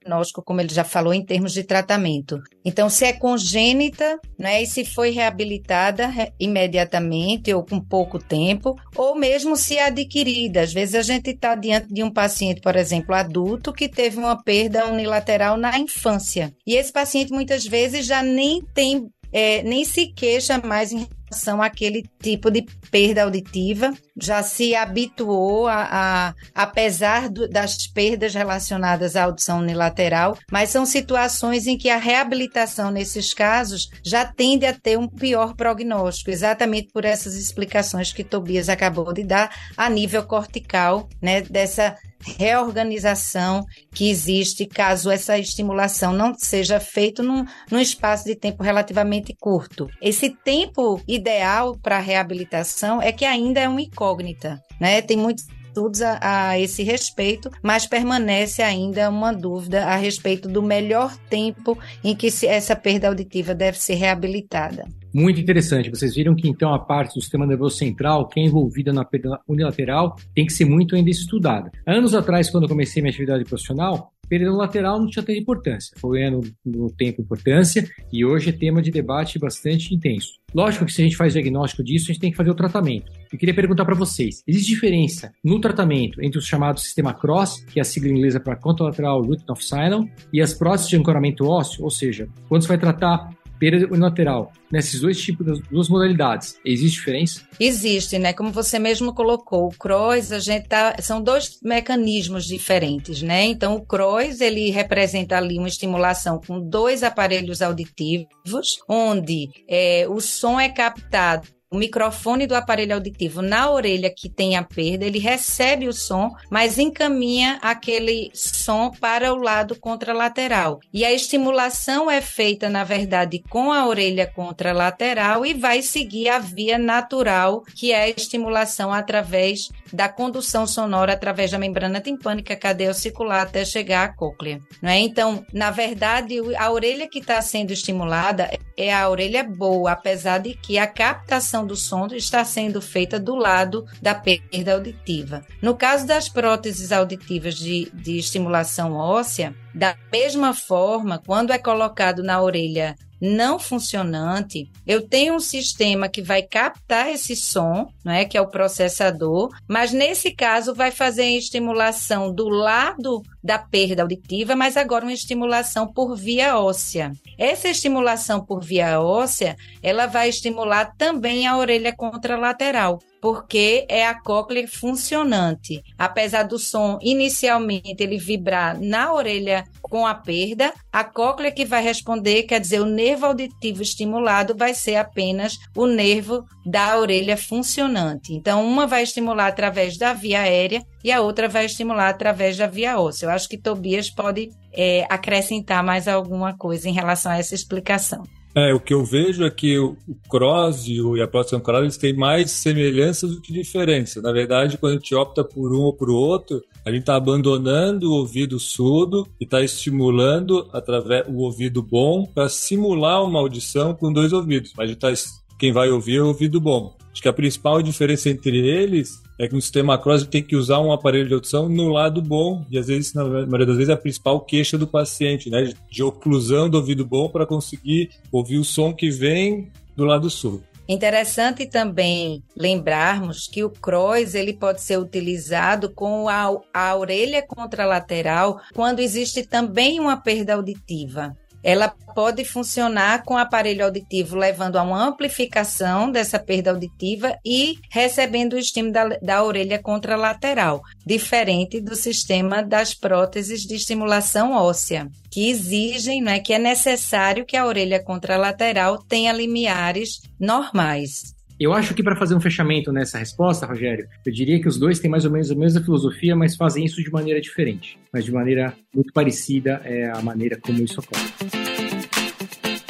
como 0.44 0.60
ele 0.60 0.72
já 0.72 0.84
falou, 0.84 1.12
em 1.12 1.24
termos 1.24 1.52
de 1.52 1.62
tratamento. 1.62 2.40
Então, 2.64 2.88
se 2.88 3.04
é 3.04 3.12
congênita, 3.12 4.18
né, 4.38 4.62
e 4.62 4.66
se 4.66 4.84
foi 4.84 5.10
reabilitada 5.10 6.10
imediatamente 6.38 7.52
ou 7.52 7.64
com 7.64 7.80
pouco 7.80 8.18
tempo, 8.18 8.76
ou 8.96 9.14
mesmo 9.14 9.56
se 9.56 9.76
é 9.76 9.86
adquirida. 9.86 10.62
Às 10.62 10.72
vezes 10.72 10.94
a 10.94 11.02
gente 11.02 11.30
está 11.30 11.54
diante 11.54 11.92
de 11.92 12.02
um 12.02 12.10
paciente, 12.10 12.60
por 12.60 12.76
exemplo, 12.76 13.14
adulto, 13.14 13.72
que 13.72 13.88
teve 13.88 14.18
uma 14.18 14.42
perda 14.42 14.86
unilateral 14.86 15.56
na 15.56 15.78
infância. 15.78 16.54
E 16.66 16.74
esse 16.76 16.92
paciente 16.92 17.32
muitas 17.32 17.66
vezes 17.66 18.06
já 18.06 18.22
nem 18.22 18.62
tem 18.74 19.08
é, 19.34 19.64
nem 19.64 19.84
se 19.84 20.06
queixa 20.06 20.58
mais 20.58 20.92
em 20.92 21.08
relação 21.34 21.60
àquele 21.60 22.04
tipo 22.22 22.50
de 22.50 22.62
perda 22.90 23.24
auditiva, 23.24 23.92
já 24.20 24.42
se 24.42 24.74
habituou 24.74 25.66
a, 25.66 25.88
a 25.90 26.34
apesar 26.54 27.28
do, 27.28 27.48
das 27.48 27.86
perdas 27.88 28.34
relacionadas 28.34 29.16
à 29.16 29.24
audição 29.24 29.58
unilateral, 29.58 30.38
mas 30.50 30.70
são 30.70 30.86
situações 30.86 31.66
em 31.66 31.76
que 31.76 31.90
a 31.90 31.96
reabilitação 31.96 32.90
nesses 32.90 33.34
casos 33.34 33.90
já 34.04 34.24
tende 34.24 34.64
a 34.64 34.72
ter 34.72 34.96
um 34.96 35.08
pior 35.08 35.54
prognóstico, 35.54 36.30
exatamente 36.30 36.92
por 36.92 37.04
essas 37.04 37.34
explicações 37.34 38.12
que 38.12 38.22
Tobias 38.22 38.68
acabou 38.68 39.12
de 39.12 39.24
dar 39.24 39.50
a 39.76 39.90
nível 39.90 40.22
cortical, 40.22 41.08
né, 41.20 41.42
dessa 41.42 41.96
reorganização 42.20 43.64
que 43.92 44.10
existe 44.10 44.66
caso 44.66 45.10
essa 45.10 45.38
estimulação 45.38 46.12
não 46.12 46.34
seja 46.36 46.80
feita 46.80 47.22
num, 47.22 47.44
num 47.70 47.78
espaço 47.78 48.24
de 48.24 48.34
tempo 48.34 48.62
relativamente 48.62 49.34
curto. 49.38 49.88
Esse 50.00 50.30
tempo 50.30 51.00
ideal 51.06 51.76
para 51.82 51.96
a 51.96 52.00
reabilitação 52.00 53.00
é 53.00 53.12
que 53.12 53.24
ainda 53.24 53.60
é 53.60 53.68
uma 53.68 53.82
incógnita, 53.82 54.60
né? 54.80 55.02
Tem 55.02 55.16
muitos 55.16 55.44
estudos 55.74 56.02
a, 56.02 56.18
a, 56.20 56.58
esse 56.58 56.84
respeito, 56.84 57.50
mas 57.60 57.84
permanece 57.84 58.62
ainda 58.62 59.10
uma 59.10 59.32
dúvida 59.32 59.84
a 59.84 59.96
respeito 59.96 60.48
do 60.48 60.62
melhor 60.62 61.16
tempo 61.28 61.76
em 62.02 62.14
que 62.14 62.30
se, 62.30 62.46
essa 62.46 62.76
perda 62.76 63.08
auditiva 63.08 63.54
deve 63.54 63.78
ser 63.78 63.94
reabilitada. 63.94 64.86
Muito 65.14 65.40
interessante. 65.40 65.90
Vocês 65.90 66.16
viram 66.16 66.34
que 66.34 66.48
então 66.48 66.74
a 66.74 66.78
parte 66.80 67.14
do 67.14 67.20
sistema 67.20 67.46
nervoso 67.46 67.76
central, 67.76 68.26
que 68.26 68.40
é 68.40 68.42
envolvida 68.42 68.92
na 68.92 69.04
perda 69.04 69.38
unilateral, 69.46 70.16
tem 70.34 70.44
que 70.44 70.52
ser 70.52 70.64
muito 70.64 70.96
ainda 70.96 71.08
estudada. 71.08 71.70
Anos 71.86 72.16
atrás, 72.16 72.50
quando 72.50 72.64
eu 72.64 72.68
comecei 72.68 73.00
minha 73.00 73.12
atividade 73.12 73.44
profissional, 73.44 74.12
perda 74.28 74.50
lateral 74.52 74.98
não 74.98 75.06
tinha 75.06 75.24
tanta 75.24 75.38
importância. 75.38 75.96
Foi 76.00 76.18
ganhando 76.18 76.40
no 76.66 76.90
tempo 76.90 77.22
importância 77.22 77.88
e 78.12 78.24
hoje 78.24 78.48
é 78.50 78.52
tema 78.52 78.82
de 78.82 78.90
debate 78.90 79.38
bastante 79.38 79.94
intenso. 79.94 80.32
Lógico 80.52 80.84
que 80.84 80.92
se 80.92 81.00
a 81.00 81.04
gente 81.04 81.16
faz 81.16 81.32
o 81.32 81.34
diagnóstico 81.34 81.84
disso, 81.84 82.06
a 82.06 82.12
gente 82.12 82.20
tem 82.20 82.30
que 82.32 82.36
fazer 82.36 82.50
o 82.50 82.54
tratamento. 82.54 83.12
Eu 83.32 83.38
queria 83.38 83.54
perguntar 83.54 83.84
para 83.84 83.94
vocês: 83.94 84.42
existe 84.48 84.74
diferença 84.74 85.32
no 85.44 85.60
tratamento 85.60 86.20
entre 86.20 86.38
o 86.38 86.42
chamado 86.42 86.80
sistema 86.80 87.14
CROSS, 87.14 87.64
que 87.66 87.78
é 87.78 87.82
a 87.82 87.84
sigla 87.84 88.10
inglesa 88.10 88.40
para 88.40 88.56
Contralateral 88.56 89.22
Root 89.22 89.44
of 89.48 89.64
Sinus, 89.64 90.06
e 90.32 90.42
as 90.42 90.54
próteses 90.54 90.88
de 90.88 90.96
ancoramento 90.96 91.46
ósseo? 91.46 91.84
Ou 91.84 91.90
seja, 91.90 92.28
quando 92.48 92.62
você 92.62 92.68
vai 92.68 92.78
tratar 92.78 93.30
perda 93.58 93.86
unilateral, 93.86 94.52
nesses 94.70 95.00
dois 95.00 95.20
tipos, 95.20 95.46
das 95.46 95.58
duas 95.60 95.88
modalidades, 95.88 96.58
existe 96.64 96.98
diferença? 96.98 97.42
Existe, 97.58 98.18
né? 98.18 98.32
Como 98.32 98.50
você 98.50 98.78
mesmo 98.78 99.14
colocou, 99.14 99.68
o 99.68 99.78
CROIS, 99.78 100.32
a 100.32 100.38
gente 100.38 100.68
tá, 100.68 100.96
são 101.00 101.22
dois 101.22 101.58
mecanismos 101.62 102.46
diferentes, 102.46 103.22
né? 103.22 103.44
Então, 103.44 103.76
o 103.76 103.84
CROIS, 103.84 104.40
ele 104.40 104.70
representa 104.70 105.36
ali 105.36 105.58
uma 105.58 105.68
estimulação 105.68 106.40
com 106.44 106.60
dois 106.60 107.02
aparelhos 107.02 107.62
auditivos, 107.62 108.78
onde 108.88 109.50
é, 109.68 110.06
o 110.08 110.20
som 110.20 110.58
é 110.58 110.68
captado 110.68 111.48
o 111.74 111.78
microfone 111.78 112.46
do 112.46 112.54
aparelho 112.54 112.94
auditivo 112.94 113.42
na 113.42 113.68
orelha 113.68 114.08
que 114.08 114.28
tem 114.28 114.56
a 114.56 114.62
perda, 114.62 115.04
ele 115.04 115.18
recebe 115.18 115.88
o 115.88 115.92
som, 115.92 116.30
mas 116.48 116.78
encaminha 116.78 117.58
aquele 117.60 118.30
som 118.32 118.92
para 118.92 119.34
o 119.34 119.36
lado 119.36 119.74
contralateral. 119.74 120.78
E 120.92 121.04
a 121.04 121.12
estimulação 121.12 122.08
é 122.08 122.20
feita, 122.20 122.68
na 122.68 122.84
verdade, 122.84 123.42
com 123.50 123.72
a 123.72 123.86
orelha 123.86 124.24
contralateral 124.24 125.44
e 125.44 125.52
vai 125.52 125.82
seguir 125.82 126.28
a 126.28 126.38
via 126.38 126.78
natural, 126.78 127.64
que 127.74 127.90
é 127.90 128.04
a 128.04 128.08
estimulação 128.08 128.92
através 128.92 129.68
da 129.94 130.08
condução 130.08 130.66
sonora 130.66 131.12
através 131.12 131.50
da 131.50 131.58
membrana 131.58 132.00
timpânica, 132.00 132.56
cadeia 132.56 132.92
circular 132.92 133.42
até 133.42 133.64
chegar 133.64 134.04
à 134.04 134.08
cóclea. 134.08 134.60
Não 134.82 134.90
é? 134.90 134.98
Então, 134.98 135.46
na 135.52 135.70
verdade, 135.70 136.36
a 136.56 136.70
orelha 136.70 137.08
que 137.08 137.20
está 137.20 137.40
sendo 137.40 137.70
estimulada 137.70 138.50
é 138.76 138.92
a 138.92 139.08
orelha 139.08 139.44
boa, 139.44 139.92
apesar 139.92 140.38
de 140.38 140.54
que 140.54 140.78
a 140.78 140.86
captação 140.86 141.64
do 141.64 141.76
som 141.76 142.06
está 142.08 142.44
sendo 142.44 142.82
feita 142.82 143.20
do 143.20 143.36
lado 143.36 143.84
da 144.02 144.14
perda 144.14 144.74
auditiva. 144.74 145.44
No 145.62 145.76
caso 145.76 146.06
das 146.06 146.28
próteses 146.28 146.90
auditivas 146.90 147.54
de, 147.54 147.90
de 147.94 148.18
estimulação 148.18 148.94
óssea, 148.94 149.54
da 149.74 149.96
mesma 150.12 150.52
forma, 150.54 151.22
quando 151.24 151.52
é 151.52 151.58
colocado 151.58 152.22
na 152.22 152.42
orelha 152.42 152.96
não 153.24 153.58
funcionante, 153.58 154.70
eu 154.86 155.00
tenho 155.08 155.34
um 155.34 155.40
sistema 155.40 156.08
que 156.08 156.20
vai 156.20 156.42
captar 156.42 157.08
esse 157.08 157.34
som, 157.34 157.90
né, 158.04 158.26
que 158.26 158.36
é 158.36 158.40
o 158.40 158.48
processador, 158.48 159.50
mas 159.66 159.92
nesse 159.92 160.30
caso 160.30 160.74
vai 160.74 160.90
fazer 160.90 161.22
a 161.22 161.38
estimulação 161.38 162.32
do 162.32 162.48
lado 162.48 163.22
da 163.44 163.58
perda 163.58 164.02
auditiva, 164.02 164.56
mas 164.56 164.74
agora 164.74 165.04
uma 165.04 165.12
estimulação 165.12 165.86
por 165.86 166.16
via 166.16 166.58
óssea. 166.58 167.12
Essa 167.38 167.68
estimulação 167.68 168.42
por 168.42 168.64
via 168.64 169.00
óssea, 169.02 169.54
ela 169.82 170.06
vai 170.06 170.30
estimular 170.30 170.94
também 170.96 171.46
a 171.46 171.58
orelha 171.58 171.94
contralateral 171.94 172.98
porque 173.24 173.86
é 173.88 174.06
a 174.06 174.20
cóclea 174.20 174.68
funcionante. 174.68 175.82
Apesar 175.96 176.42
do 176.42 176.58
som 176.58 176.98
inicialmente 177.00 178.02
ele 178.02 178.18
vibrar 178.18 178.78
na 178.78 179.14
orelha 179.14 179.64
com 179.80 180.06
a 180.06 180.14
perda, 180.14 180.74
a 180.92 181.02
cóclea 181.02 181.50
que 181.50 181.64
vai 181.64 181.82
responder, 181.82 182.42
quer 182.42 182.60
dizer, 182.60 182.82
o 182.82 182.84
nervo 182.84 183.24
auditivo 183.24 183.80
estimulado 183.80 184.54
vai 184.54 184.74
ser 184.74 184.96
apenas 184.96 185.58
o 185.74 185.86
nervo 185.86 186.44
da 186.66 186.98
orelha 186.98 187.34
funcionante. 187.34 188.34
Então, 188.34 188.62
uma 188.62 188.86
vai 188.86 189.02
estimular 189.02 189.46
através 189.46 189.96
da 189.96 190.12
via 190.12 190.42
aérea 190.42 190.84
e 191.04 191.12
a 191.12 191.20
outra 191.20 191.48
vai 191.48 191.66
estimular 191.66 192.08
através 192.08 192.56
da 192.56 192.66
via 192.66 192.98
óssea. 192.98 193.26
Eu 193.26 193.30
acho 193.30 193.46
que 193.46 193.58
Tobias 193.58 194.08
pode 194.08 194.50
é, 194.72 195.06
acrescentar 195.10 195.84
mais 195.84 196.08
alguma 196.08 196.56
coisa 196.56 196.88
em 196.88 196.92
relação 196.92 197.30
a 197.30 197.36
essa 197.36 197.54
explicação. 197.54 198.24
É, 198.56 198.72
o 198.72 198.78
que 198.78 198.94
eu 198.94 199.04
vejo 199.04 199.44
é 199.44 199.50
que 199.50 199.76
o 199.76 199.96
cross 200.30 200.86
e 200.86 201.20
a 201.20 201.26
prótese 201.26 201.56
ancorada 201.56 201.84
eles 201.84 201.96
têm 201.96 202.14
mais 202.14 202.52
semelhanças 202.52 203.32
do 203.32 203.40
que 203.40 203.52
diferenças. 203.52 204.22
Na 204.22 204.30
verdade, 204.30 204.78
quando 204.78 204.92
a 204.92 204.94
gente 204.96 205.12
opta 205.12 205.42
por 205.42 205.74
um 205.74 205.80
ou 205.80 205.92
por 205.92 206.08
outro, 206.08 206.62
a 206.86 206.90
gente 206.90 207.00
está 207.00 207.16
abandonando 207.16 208.10
o 208.10 208.14
ouvido 208.14 208.58
surdo 208.60 209.26
e 209.40 209.44
está 209.44 209.60
estimulando 209.60 210.68
através 210.72 211.26
o 211.28 211.38
ouvido 211.38 211.82
bom 211.82 212.24
para 212.26 212.48
simular 212.48 213.24
uma 213.24 213.40
audição 213.40 213.92
com 213.92 214.12
dois 214.12 214.32
ouvidos. 214.32 214.72
Mas 214.76 214.84
a 214.84 214.92
gente 214.92 215.00
tá, 215.00 215.12
quem 215.58 215.72
vai 215.72 215.90
ouvir 215.90 216.18
é 216.18 216.22
o 216.22 216.28
ouvido 216.28 216.60
bom. 216.60 216.96
Acho 217.14 217.22
que 217.22 217.28
a 217.28 217.32
principal 217.32 217.80
diferença 217.80 218.28
entre 218.28 218.58
eles 218.58 219.22
é 219.38 219.46
que 219.46 219.54
no 219.54 219.62
sistema 219.62 219.96
cross 219.96 220.26
tem 220.26 220.42
que 220.42 220.56
usar 220.56 220.80
um 220.80 220.90
aparelho 220.90 221.28
de 221.28 221.34
audição 221.34 221.68
no 221.68 221.88
lado 221.88 222.20
bom, 222.20 222.66
e 222.68 222.76
às 222.76 222.88
vezes, 222.88 223.14
na 223.14 223.22
maioria 223.22 223.66
das 223.66 223.76
vezes, 223.76 223.88
é 223.88 223.92
a 223.92 223.96
principal 223.96 224.40
queixa 224.40 224.76
do 224.76 224.86
paciente, 224.86 225.48
né? 225.48 225.72
De 225.88 226.02
oclusão 226.02 226.68
do 226.68 226.76
ouvido 226.76 227.06
bom 227.06 227.28
para 227.28 227.46
conseguir 227.46 228.10
ouvir 228.32 228.58
o 228.58 228.64
som 228.64 228.92
que 228.92 229.10
vem 229.10 229.70
do 229.96 230.04
lado 230.04 230.28
sul. 230.28 230.60
Interessante 230.88 231.66
também 231.66 232.42
lembrarmos 232.56 233.46
que 233.46 233.62
o 233.62 233.70
CROIS 233.70 234.34
ele 234.34 234.52
pode 234.52 234.82
ser 234.82 234.98
utilizado 234.98 235.88
com 235.90 236.28
a, 236.28 236.50
a 236.74 236.96
orelha 236.96 237.42
contralateral 237.46 238.60
quando 238.74 238.98
existe 238.98 239.44
também 239.44 240.00
uma 240.00 240.16
perda 240.16 240.54
auditiva 240.54 241.34
ela 241.64 241.88
pode 242.14 242.44
funcionar 242.44 243.24
com 243.24 243.36
aparelho 243.36 243.84
auditivo, 243.84 244.36
levando 244.36 244.76
a 244.76 244.82
uma 244.82 245.02
amplificação 245.02 246.10
dessa 246.10 246.38
perda 246.38 246.70
auditiva 246.70 247.36
e 247.44 247.78
recebendo 247.90 248.52
o 248.52 248.58
estímulo 248.58 248.92
da, 248.92 249.08
da 249.20 249.42
orelha 249.42 249.82
contralateral, 249.82 250.82
diferente 251.04 251.80
do 251.80 251.96
sistema 251.96 252.62
das 252.62 252.94
próteses 252.94 253.62
de 253.62 253.74
estimulação 253.74 254.52
óssea, 254.52 255.08
que 255.30 255.48
exigem, 255.48 256.22
né, 256.22 256.38
que 256.38 256.52
é 256.52 256.58
necessário 256.58 257.46
que 257.46 257.56
a 257.56 257.66
orelha 257.66 258.00
contralateral 258.00 258.98
tenha 258.98 259.32
limiares 259.32 260.20
normais. 260.38 261.33
Eu 261.58 261.72
acho 261.72 261.94
que 261.94 262.02
para 262.02 262.16
fazer 262.16 262.34
um 262.34 262.40
fechamento 262.40 262.92
nessa 262.92 263.18
resposta, 263.18 263.64
Rogério, 263.64 264.08
eu 264.26 264.32
diria 264.32 264.60
que 264.60 264.66
os 264.66 264.76
dois 264.76 264.98
têm 264.98 265.08
mais 265.08 265.24
ou 265.24 265.30
menos 265.30 265.50
a 265.50 265.54
mesma 265.54 265.80
filosofia, 265.80 266.34
mas 266.34 266.56
fazem 266.56 266.84
isso 266.84 267.02
de 267.02 267.10
maneira 267.10 267.40
diferente. 267.40 267.96
Mas 268.12 268.24
de 268.24 268.32
maneira 268.32 268.74
muito 268.92 269.12
parecida 269.12 269.80
é 269.84 270.10
a 270.10 270.20
maneira 270.20 270.58
como 270.60 270.82
isso 270.82 271.00
ocorre. 271.00 271.24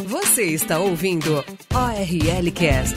Você 0.06 0.44
está 0.44 0.78
ouvindo 0.78 1.44
ORL 1.75 2.52
Cast. 2.54 2.97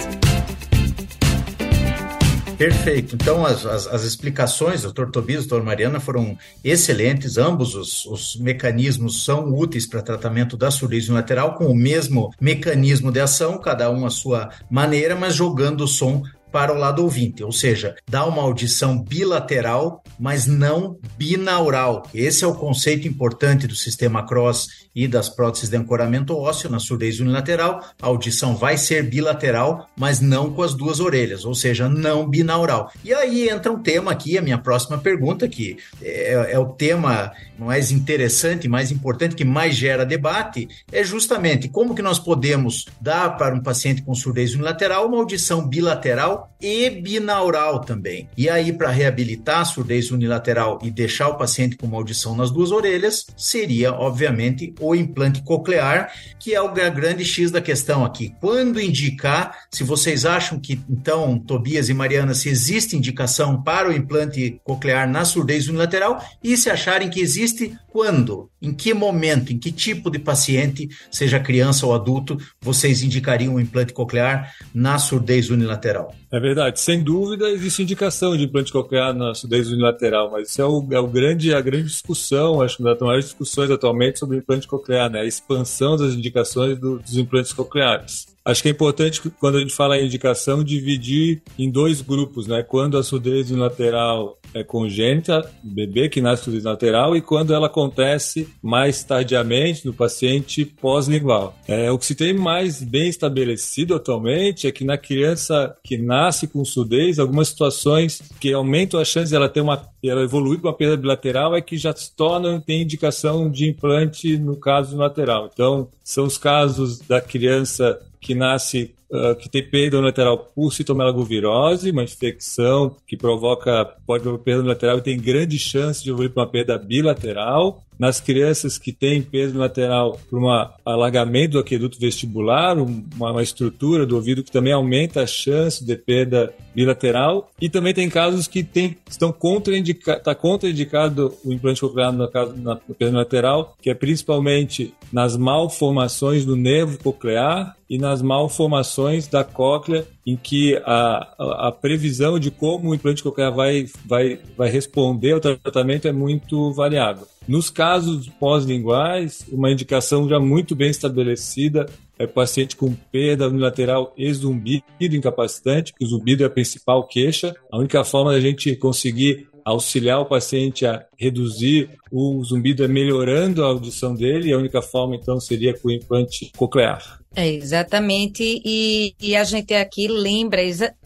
Perfeito. 2.58 3.14
Então, 3.14 3.46
as, 3.46 3.66
as, 3.66 3.88
as 3.88 4.04
explicações, 4.04 4.82
doutor 4.82 5.12
Tobias 5.12 5.46
e 5.46 5.48
doutor 5.48 5.64
Mariana, 5.64 6.00
foram 6.00 6.36
excelentes. 6.64 7.38
Ambos 7.38 7.76
os, 7.76 8.06
os 8.06 8.36
mecanismos 8.38 9.24
são 9.24 9.54
úteis 9.54 9.86
para 9.86 10.02
tratamento 10.02 10.58
da 10.58 10.72
surdez 10.72 11.08
unilateral, 11.08 11.54
com 11.54 11.68
o 11.68 11.76
mesmo 11.76 12.34
mecanismo 12.42 13.12
de 13.12 13.20
ação, 13.20 13.60
cada 13.60 13.92
um 13.92 14.06
à 14.08 14.10
sua 14.10 14.50
maneira, 14.70 15.16
mas 15.16 15.36
jogando 15.36 15.82
o 15.82 15.88
som 15.88 16.24
para 16.58 16.74
o 16.74 16.76
lado 16.80 17.04
ouvinte, 17.04 17.44
ou 17.44 17.52
seja, 17.52 17.96
dá 18.10 18.26
uma 18.26 18.42
audição 18.42 19.00
bilateral, 19.00 20.04
mas 20.20 20.48
não 20.48 20.98
binaural. 21.16 22.02
Esse 22.12 22.44
é 22.44 22.48
o 22.48 22.56
conceito 22.56 23.08
importante 23.08 23.68
do 23.68 23.76
sistema 23.76 24.26
Cross 24.26 24.88
e 24.96 25.08
das 25.08 25.30
próteses 25.30 25.70
de 25.70 25.78
ancoramento 25.78 26.36
ósseo 26.36 26.68
na 26.68 26.80
surdez 26.80 27.20
unilateral. 27.20 27.86
A 28.02 28.08
audição 28.08 28.56
vai 28.56 28.76
ser 28.76 29.04
bilateral, 29.04 29.88
mas 29.96 30.20
não 30.20 30.52
com 30.52 30.64
as 30.64 30.74
duas 30.74 31.00
orelhas, 31.00 31.46
ou 31.46 31.54
seja, 31.54 31.88
não 31.88 32.28
binaural. 32.28 32.92
E 33.04 33.14
aí 33.14 33.48
entra 33.48 33.72
um 33.72 33.80
tema 33.80 34.10
aqui, 34.10 34.36
a 34.36 34.42
minha 34.42 34.58
próxima 34.58 34.98
pergunta, 34.98 35.48
que 35.48 35.78
é, 36.02 36.54
é 36.54 36.58
o 36.58 36.70
tema 36.70 37.32
mais 37.60 37.92
interessante, 37.92 38.68
mais 38.68 38.92
importante, 38.92 39.36
que 39.36 39.46
mais 39.46 39.76
gera 39.76 40.04
debate, 40.04 40.68
é 40.92 41.04
justamente 41.04 41.70
como 41.70 41.94
que 41.94 42.02
nós 42.02 42.18
podemos 42.18 42.88
dar 43.00 43.38
para 43.38 43.54
um 43.54 43.62
paciente 43.62 44.02
com 44.02 44.16
surdez 44.16 44.56
unilateral 44.56 45.06
uma 45.06 45.18
audição 45.18 45.68
bilateral 45.68 46.47
e 46.62 46.90
binaural 46.90 47.82
também. 47.82 48.28
E 48.36 48.50
aí, 48.50 48.74
para 48.74 48.90
reabilitar 48.90 49.60
a 49.60 49.66
surdez 49.66 50.12
unilateral 50.12 50.80
e 50.82 50.90
deixar 50.90 51.30
o 51.30 51.38
paciente 51.38 51.76
com 51.76 51.86
uma 51.86 51.98
audição 51.98 52.36
nas 52.36 52.52
duas 52.52 52.72
orelhas, 52.72 53.26
seria, 53.36 53.94
obviamente, 53.94 54.74
o 54.80 54.96
implante 54.96 55.42
coclear, 55.44 56.12
que 56.40 56.54
é 56.54 56.62
o 56.62 56.74
grande 56.74 57.24
X 57.24 57.52
da 57.52 57.62
questão 57.62 58.04
aqui. 58.04 58.34
Quando 58.40 58.82
indicar, 58.82 59.68
se 59.72 59.84
vocês 59.84 60.26
acham 60.26 60.60
que, 60.60 60.80
então, 60.90 61.38
Tobias 61.40 61.90
e 61.90 61.94
Mariana, 61.94 62.34
se 62.34 62.50
existe 62.50 62.98
indicação 62.98 63.62
para 63.62 63.90
o 63.90 63.94
implante 63.94 64.60
coclear 64.64 65.10
na 65.10 65.26
surdez 65.26 65.68
unilateral, 65.68 66.24
e 66.44 66.58
se 66.58 66.70
acharem 66.70 67.10
que 67.10 67.20
existe, 67.20 67.78
quando? 67.88 68.50
Em 68.62 68.74
que 68.74 68.94
momento, 68.94 69.54
em 69.54 69.60
que 69.60 69.72
tipo 69.72 70.10
de 70.10 70.20
paciente, 70.20 70.90
seja 71.12 71.40
criança 71.40 71.86
ou 71.86 71.94
adulto, 71.94 72.38
vocês 72.60 73.04
indicariam 73.04 73.56
o 73.56 73.60
implante 73.60 73.94
coclear 73.94 74.54
na 74.74 74.98
surdez 74.98 75.50
unilateral? 75.50 76.14
É 76.30 76.40
verdade, 76.42 76.80
sem 76.82 77.02
dúvida 77.02 77.50
existe 77.50 77.84
indicação 77.84 78.36
de 78.36 78.44
implante 78.44 78.72
coclear 78.72 79.14
na 79.14 79.34
surdez 79.34 79.70
unilateral, 79.70 80.30
mas 80.30 80.50
isso 80.50 80.62
é, 80.62 80.66
o, 80.66 80.86
é 80.92 81.00
o 81.00 81.08
grande, 81.08 81.54
a 81.54 81.62
grande 81.62 81.88
discussão, 81.88 82.62
acho 82.62 82.76
que 82.76 82.84
uma 82.84 82.92
das 82.92 83.00
maiores 83.00 83.26
discussões 83.26 83.72
atualmente 83.72 84.20
sobre 84.20 84.38
implante 84.38 84.68
coclear, 84.68 85.10
né? 85.10 85.22
a 85.22 85.26
expansão 85.26 85.96
das 85.96 86.14
indicações 86.14 86.78
do, 86.78 87.00
dos 87.00 87.16
implantes 87.16 87.54
cocleares. 87.54 88.28
Acho 88.48 88.62
que 88.62 88.70
é 88.70 88.72
importante, 88.72 89.22
quando 89.42 89.58
a 89.58 89.60
gente 89.60 89.76
fala 89.76 89.98
em 89.98 90.06
indicação, 90.06 90.64
dividir 90.64 91.42
em 91.60 91.70
dois 91.70 92.00
grupos, 92.00 92.48
né? 92.48 92.64
Quando 92.64 92.98
a 92.98 93.04
surdez 93.04 93.52
unilateral 93.52 94.40
é 94.54 94.64
congênita, 94.64 95.52
bebê 95.62 96.08
que 96.08 96.22
nasce 96.22 96.50
com 96.50 96.70
lateral, 96.70 97.14
e 97.14 97.20
quando 97.20 97.54
ela 97.54 97.68
acontece 97.68 98.48
mais 98.62 99.04
tardiamente 99.04 99.86
no 99.86 99.94
paciente 99.94 100.64
pós-lingual. 100.64 101.58
É, 101.68 101.92
o 101.92 102.00
que 102.00 102.06
se 102.06 102.16
tem 102.16 102.34
mais 102.34 102.82
bem 102.82 103.10
estabelecido 103.10 103.94
atualmente 103.94 104.66
é 104.66 104.72
que 104.72 104.86
na 104.86 104.98
criança 104.98 105.76
que 105.84 105.98
nasce 105.98 106.48
com 106.48 106.64
surdez, 106.64 107.20
algumas 107.20 107.50
situações 107.50 108.22
que 108.40 108.54
aumentam 108.54 108.98
a 108.98 109.04
chance 109.04 109.30
de 109.30 109.36
ela 109.36 109.50
ter 109.50 109.60
uma 109.60 109.86
ela 110.04 110.22
evoluir 110.22 110.60
para 110.60 110.70
uma 110.70 110.78
perda 110.78 110.96
bilateral 110.96 111.54
é 111.54 111.60
que 111.60 111.76
já 111.76 111.94
se 111.94 112.16
tornam, 112.16 112.62
tem 112.62 112.84
indicação 112.84 113.52
de 113.52 113.68
implante 113.68 114.38
no 114.38 114.56
caso 114.56 114.96
lateral. 114.96 115.50
Então, 115.52 115.90
são 116.02 116.26
os 116.26 116.38
casos 116.38 117.00
da 117.00 117.20
criança 117.20 118.00
que 118.28 118.36
nasce 118.36 118.94
uh, 119.10 119.34
que 119.38 119.48
tem 119.48 119.64
perda 119.64 120.02
lateral 120.02 120.38
por 120.54 120.74
citomelagovirose, 120.74 121.92
uma 121.92 122.04
infecção 122.04 122.98
que 123.08 123.16
provoca, 123.16 123.86
pode 124.06 124.24
provocar 124.24 124.44
perda 124.44 124.68
lateral 124.68 124.98
e 124.98 125.02
tem 125.02 125.18
grande 125.18 125.58
chance 125.58 126.04
de 126.04 126.10
evoluir 126.10 126.32
para 126.32 126.44
uma 126.44 126.50
perda 126.50 126.78
bilateral 126.78 127.87
nas 127.98 128.20
crianças 128.20 128.78
que 128.78 128.92
têm 128.92 129.22
peso 129.22 129.58
lateral 129.58 130.20
por 130.30 130.40
um 130.40 130.48
alargamento 130.86 131.54
do 131.54 131.60
aqueduto 131.60 132.00
vestibular, 132.00 132.78
uma, 132.78 133.32
uma, 133.32 133.44
estrutura 133.44 134.06
do 134.06 134.16
ouvido 134.16 134.44
que 134.44 134.52
também 134.52 134.74
aumenta 134.74 135.22
a 135.22 135.28
chance 135.28 135.84
de 135.84 135.96
perda 135.96 136.54
bilateral. 136.76 137.50
E 137.60 137.70
também 137.70 137.94
tem 137.94 138.10
casos 138.10 138.48
que 138.48 138.64
tem, 138.64 138.98
estão 139.10 139.32
contraindicados, 139.32 140.20
está 140.20 140.36
contraindicado 140.36 141.34
o 141.44 141.52
implante 141.52 141.82
coclear 141.82 142.12
no 142.12 142.28
caso 142.30 142.56
na, 142.56 142.76
perda 142.76 143.18
lateral, 143.18 143.76
que 143.82 143.90
é 143.90 143.94
principalmente 143.94 144.94
nas 145.12 145.36
malformações 145.36 146.46
do 146.46 146.56
nervo 146.56 146.98
coclear 147.00 147.76
e 147.90 147.98
nas 147.98 148.22
malformações 148.22 149.28
da 149.28 149.44
cóclea 149.44 150.06
em 150.28 150.36
que 150.36 150.76
a, 150.86 151.68
a, 151.68 151.72
previsão 151.72 152.38
de 152.38 152.52
como 152.52 152.90
o 152.90 152.94
implante 152.94 153.24
coclear 153.24 153.54
vai, 153.54 153.86
vai, 154.06 154.38
vai 154.58 154.70
responder 154.70 155.32
ao 155.32 155.40
tratamento 155.40 156.06
é 156.06 156.12
muito 156.12 156.74
variável. 156.74 157.26
Nos 157.48 157.70
casos 157.70 158.28
pós-linguais, 158.38 159.46
uma 159.50 159.72
indicação 159.72 160.28
já 160.28 160.38
muito 160.38 160.76
bem 160.76 160.90
estabelecida 160.90 161.86
é 162.20 162.28
paciente 162.28 162.76
com 162.76 162.94
perda 163.12 163.48
unilateral 163.48 164.14
e 164.18 164.32
zumbido 164.34 164.84
incapacitante, 165.00 165.94
que 165.94 166.04
o 166.04 166.08
zumbido 166.08 166.44
é 166.44 166.48
a 166.48 166.50
principal 166.50 167.08
queixa. 167.08 167.56
A 167.72 167.78
única 167.78 168.04
forma 168.04 168.32
da 168.32 168.40
gente 168.42 168.76
conseguir 168.76 169.48
auxiliar 169.68 170.20
o 170.20 170.26
paciente 170.26 170.86
a 170.86 171.06
reduzir 171.18 171.90
o 172.10 172.42
zumbido 172.44 172.88
melhorando 172.88 173.64
a 173.64 173.68
audição 173.68 174.16
dele, 174.16 174.50
e 174.50 174.54
a 174.54 174.58
única 174.58 174.82
forma 174.82 175.16
então 175.16 175.40
seria 175.40 175.78
com 175.78 175.90
o 175.90 175.92
implante 175.92 176.52
coclear. 176.56 177.20
É, 177.36 177.48
exatamente, 177.48 178.62
e, 178.66 179.14
e 179.22 179.36
a 179.36 179.44
gente 179.44 179.74
aqui 179.74 180.08
lembra 180.08 180.62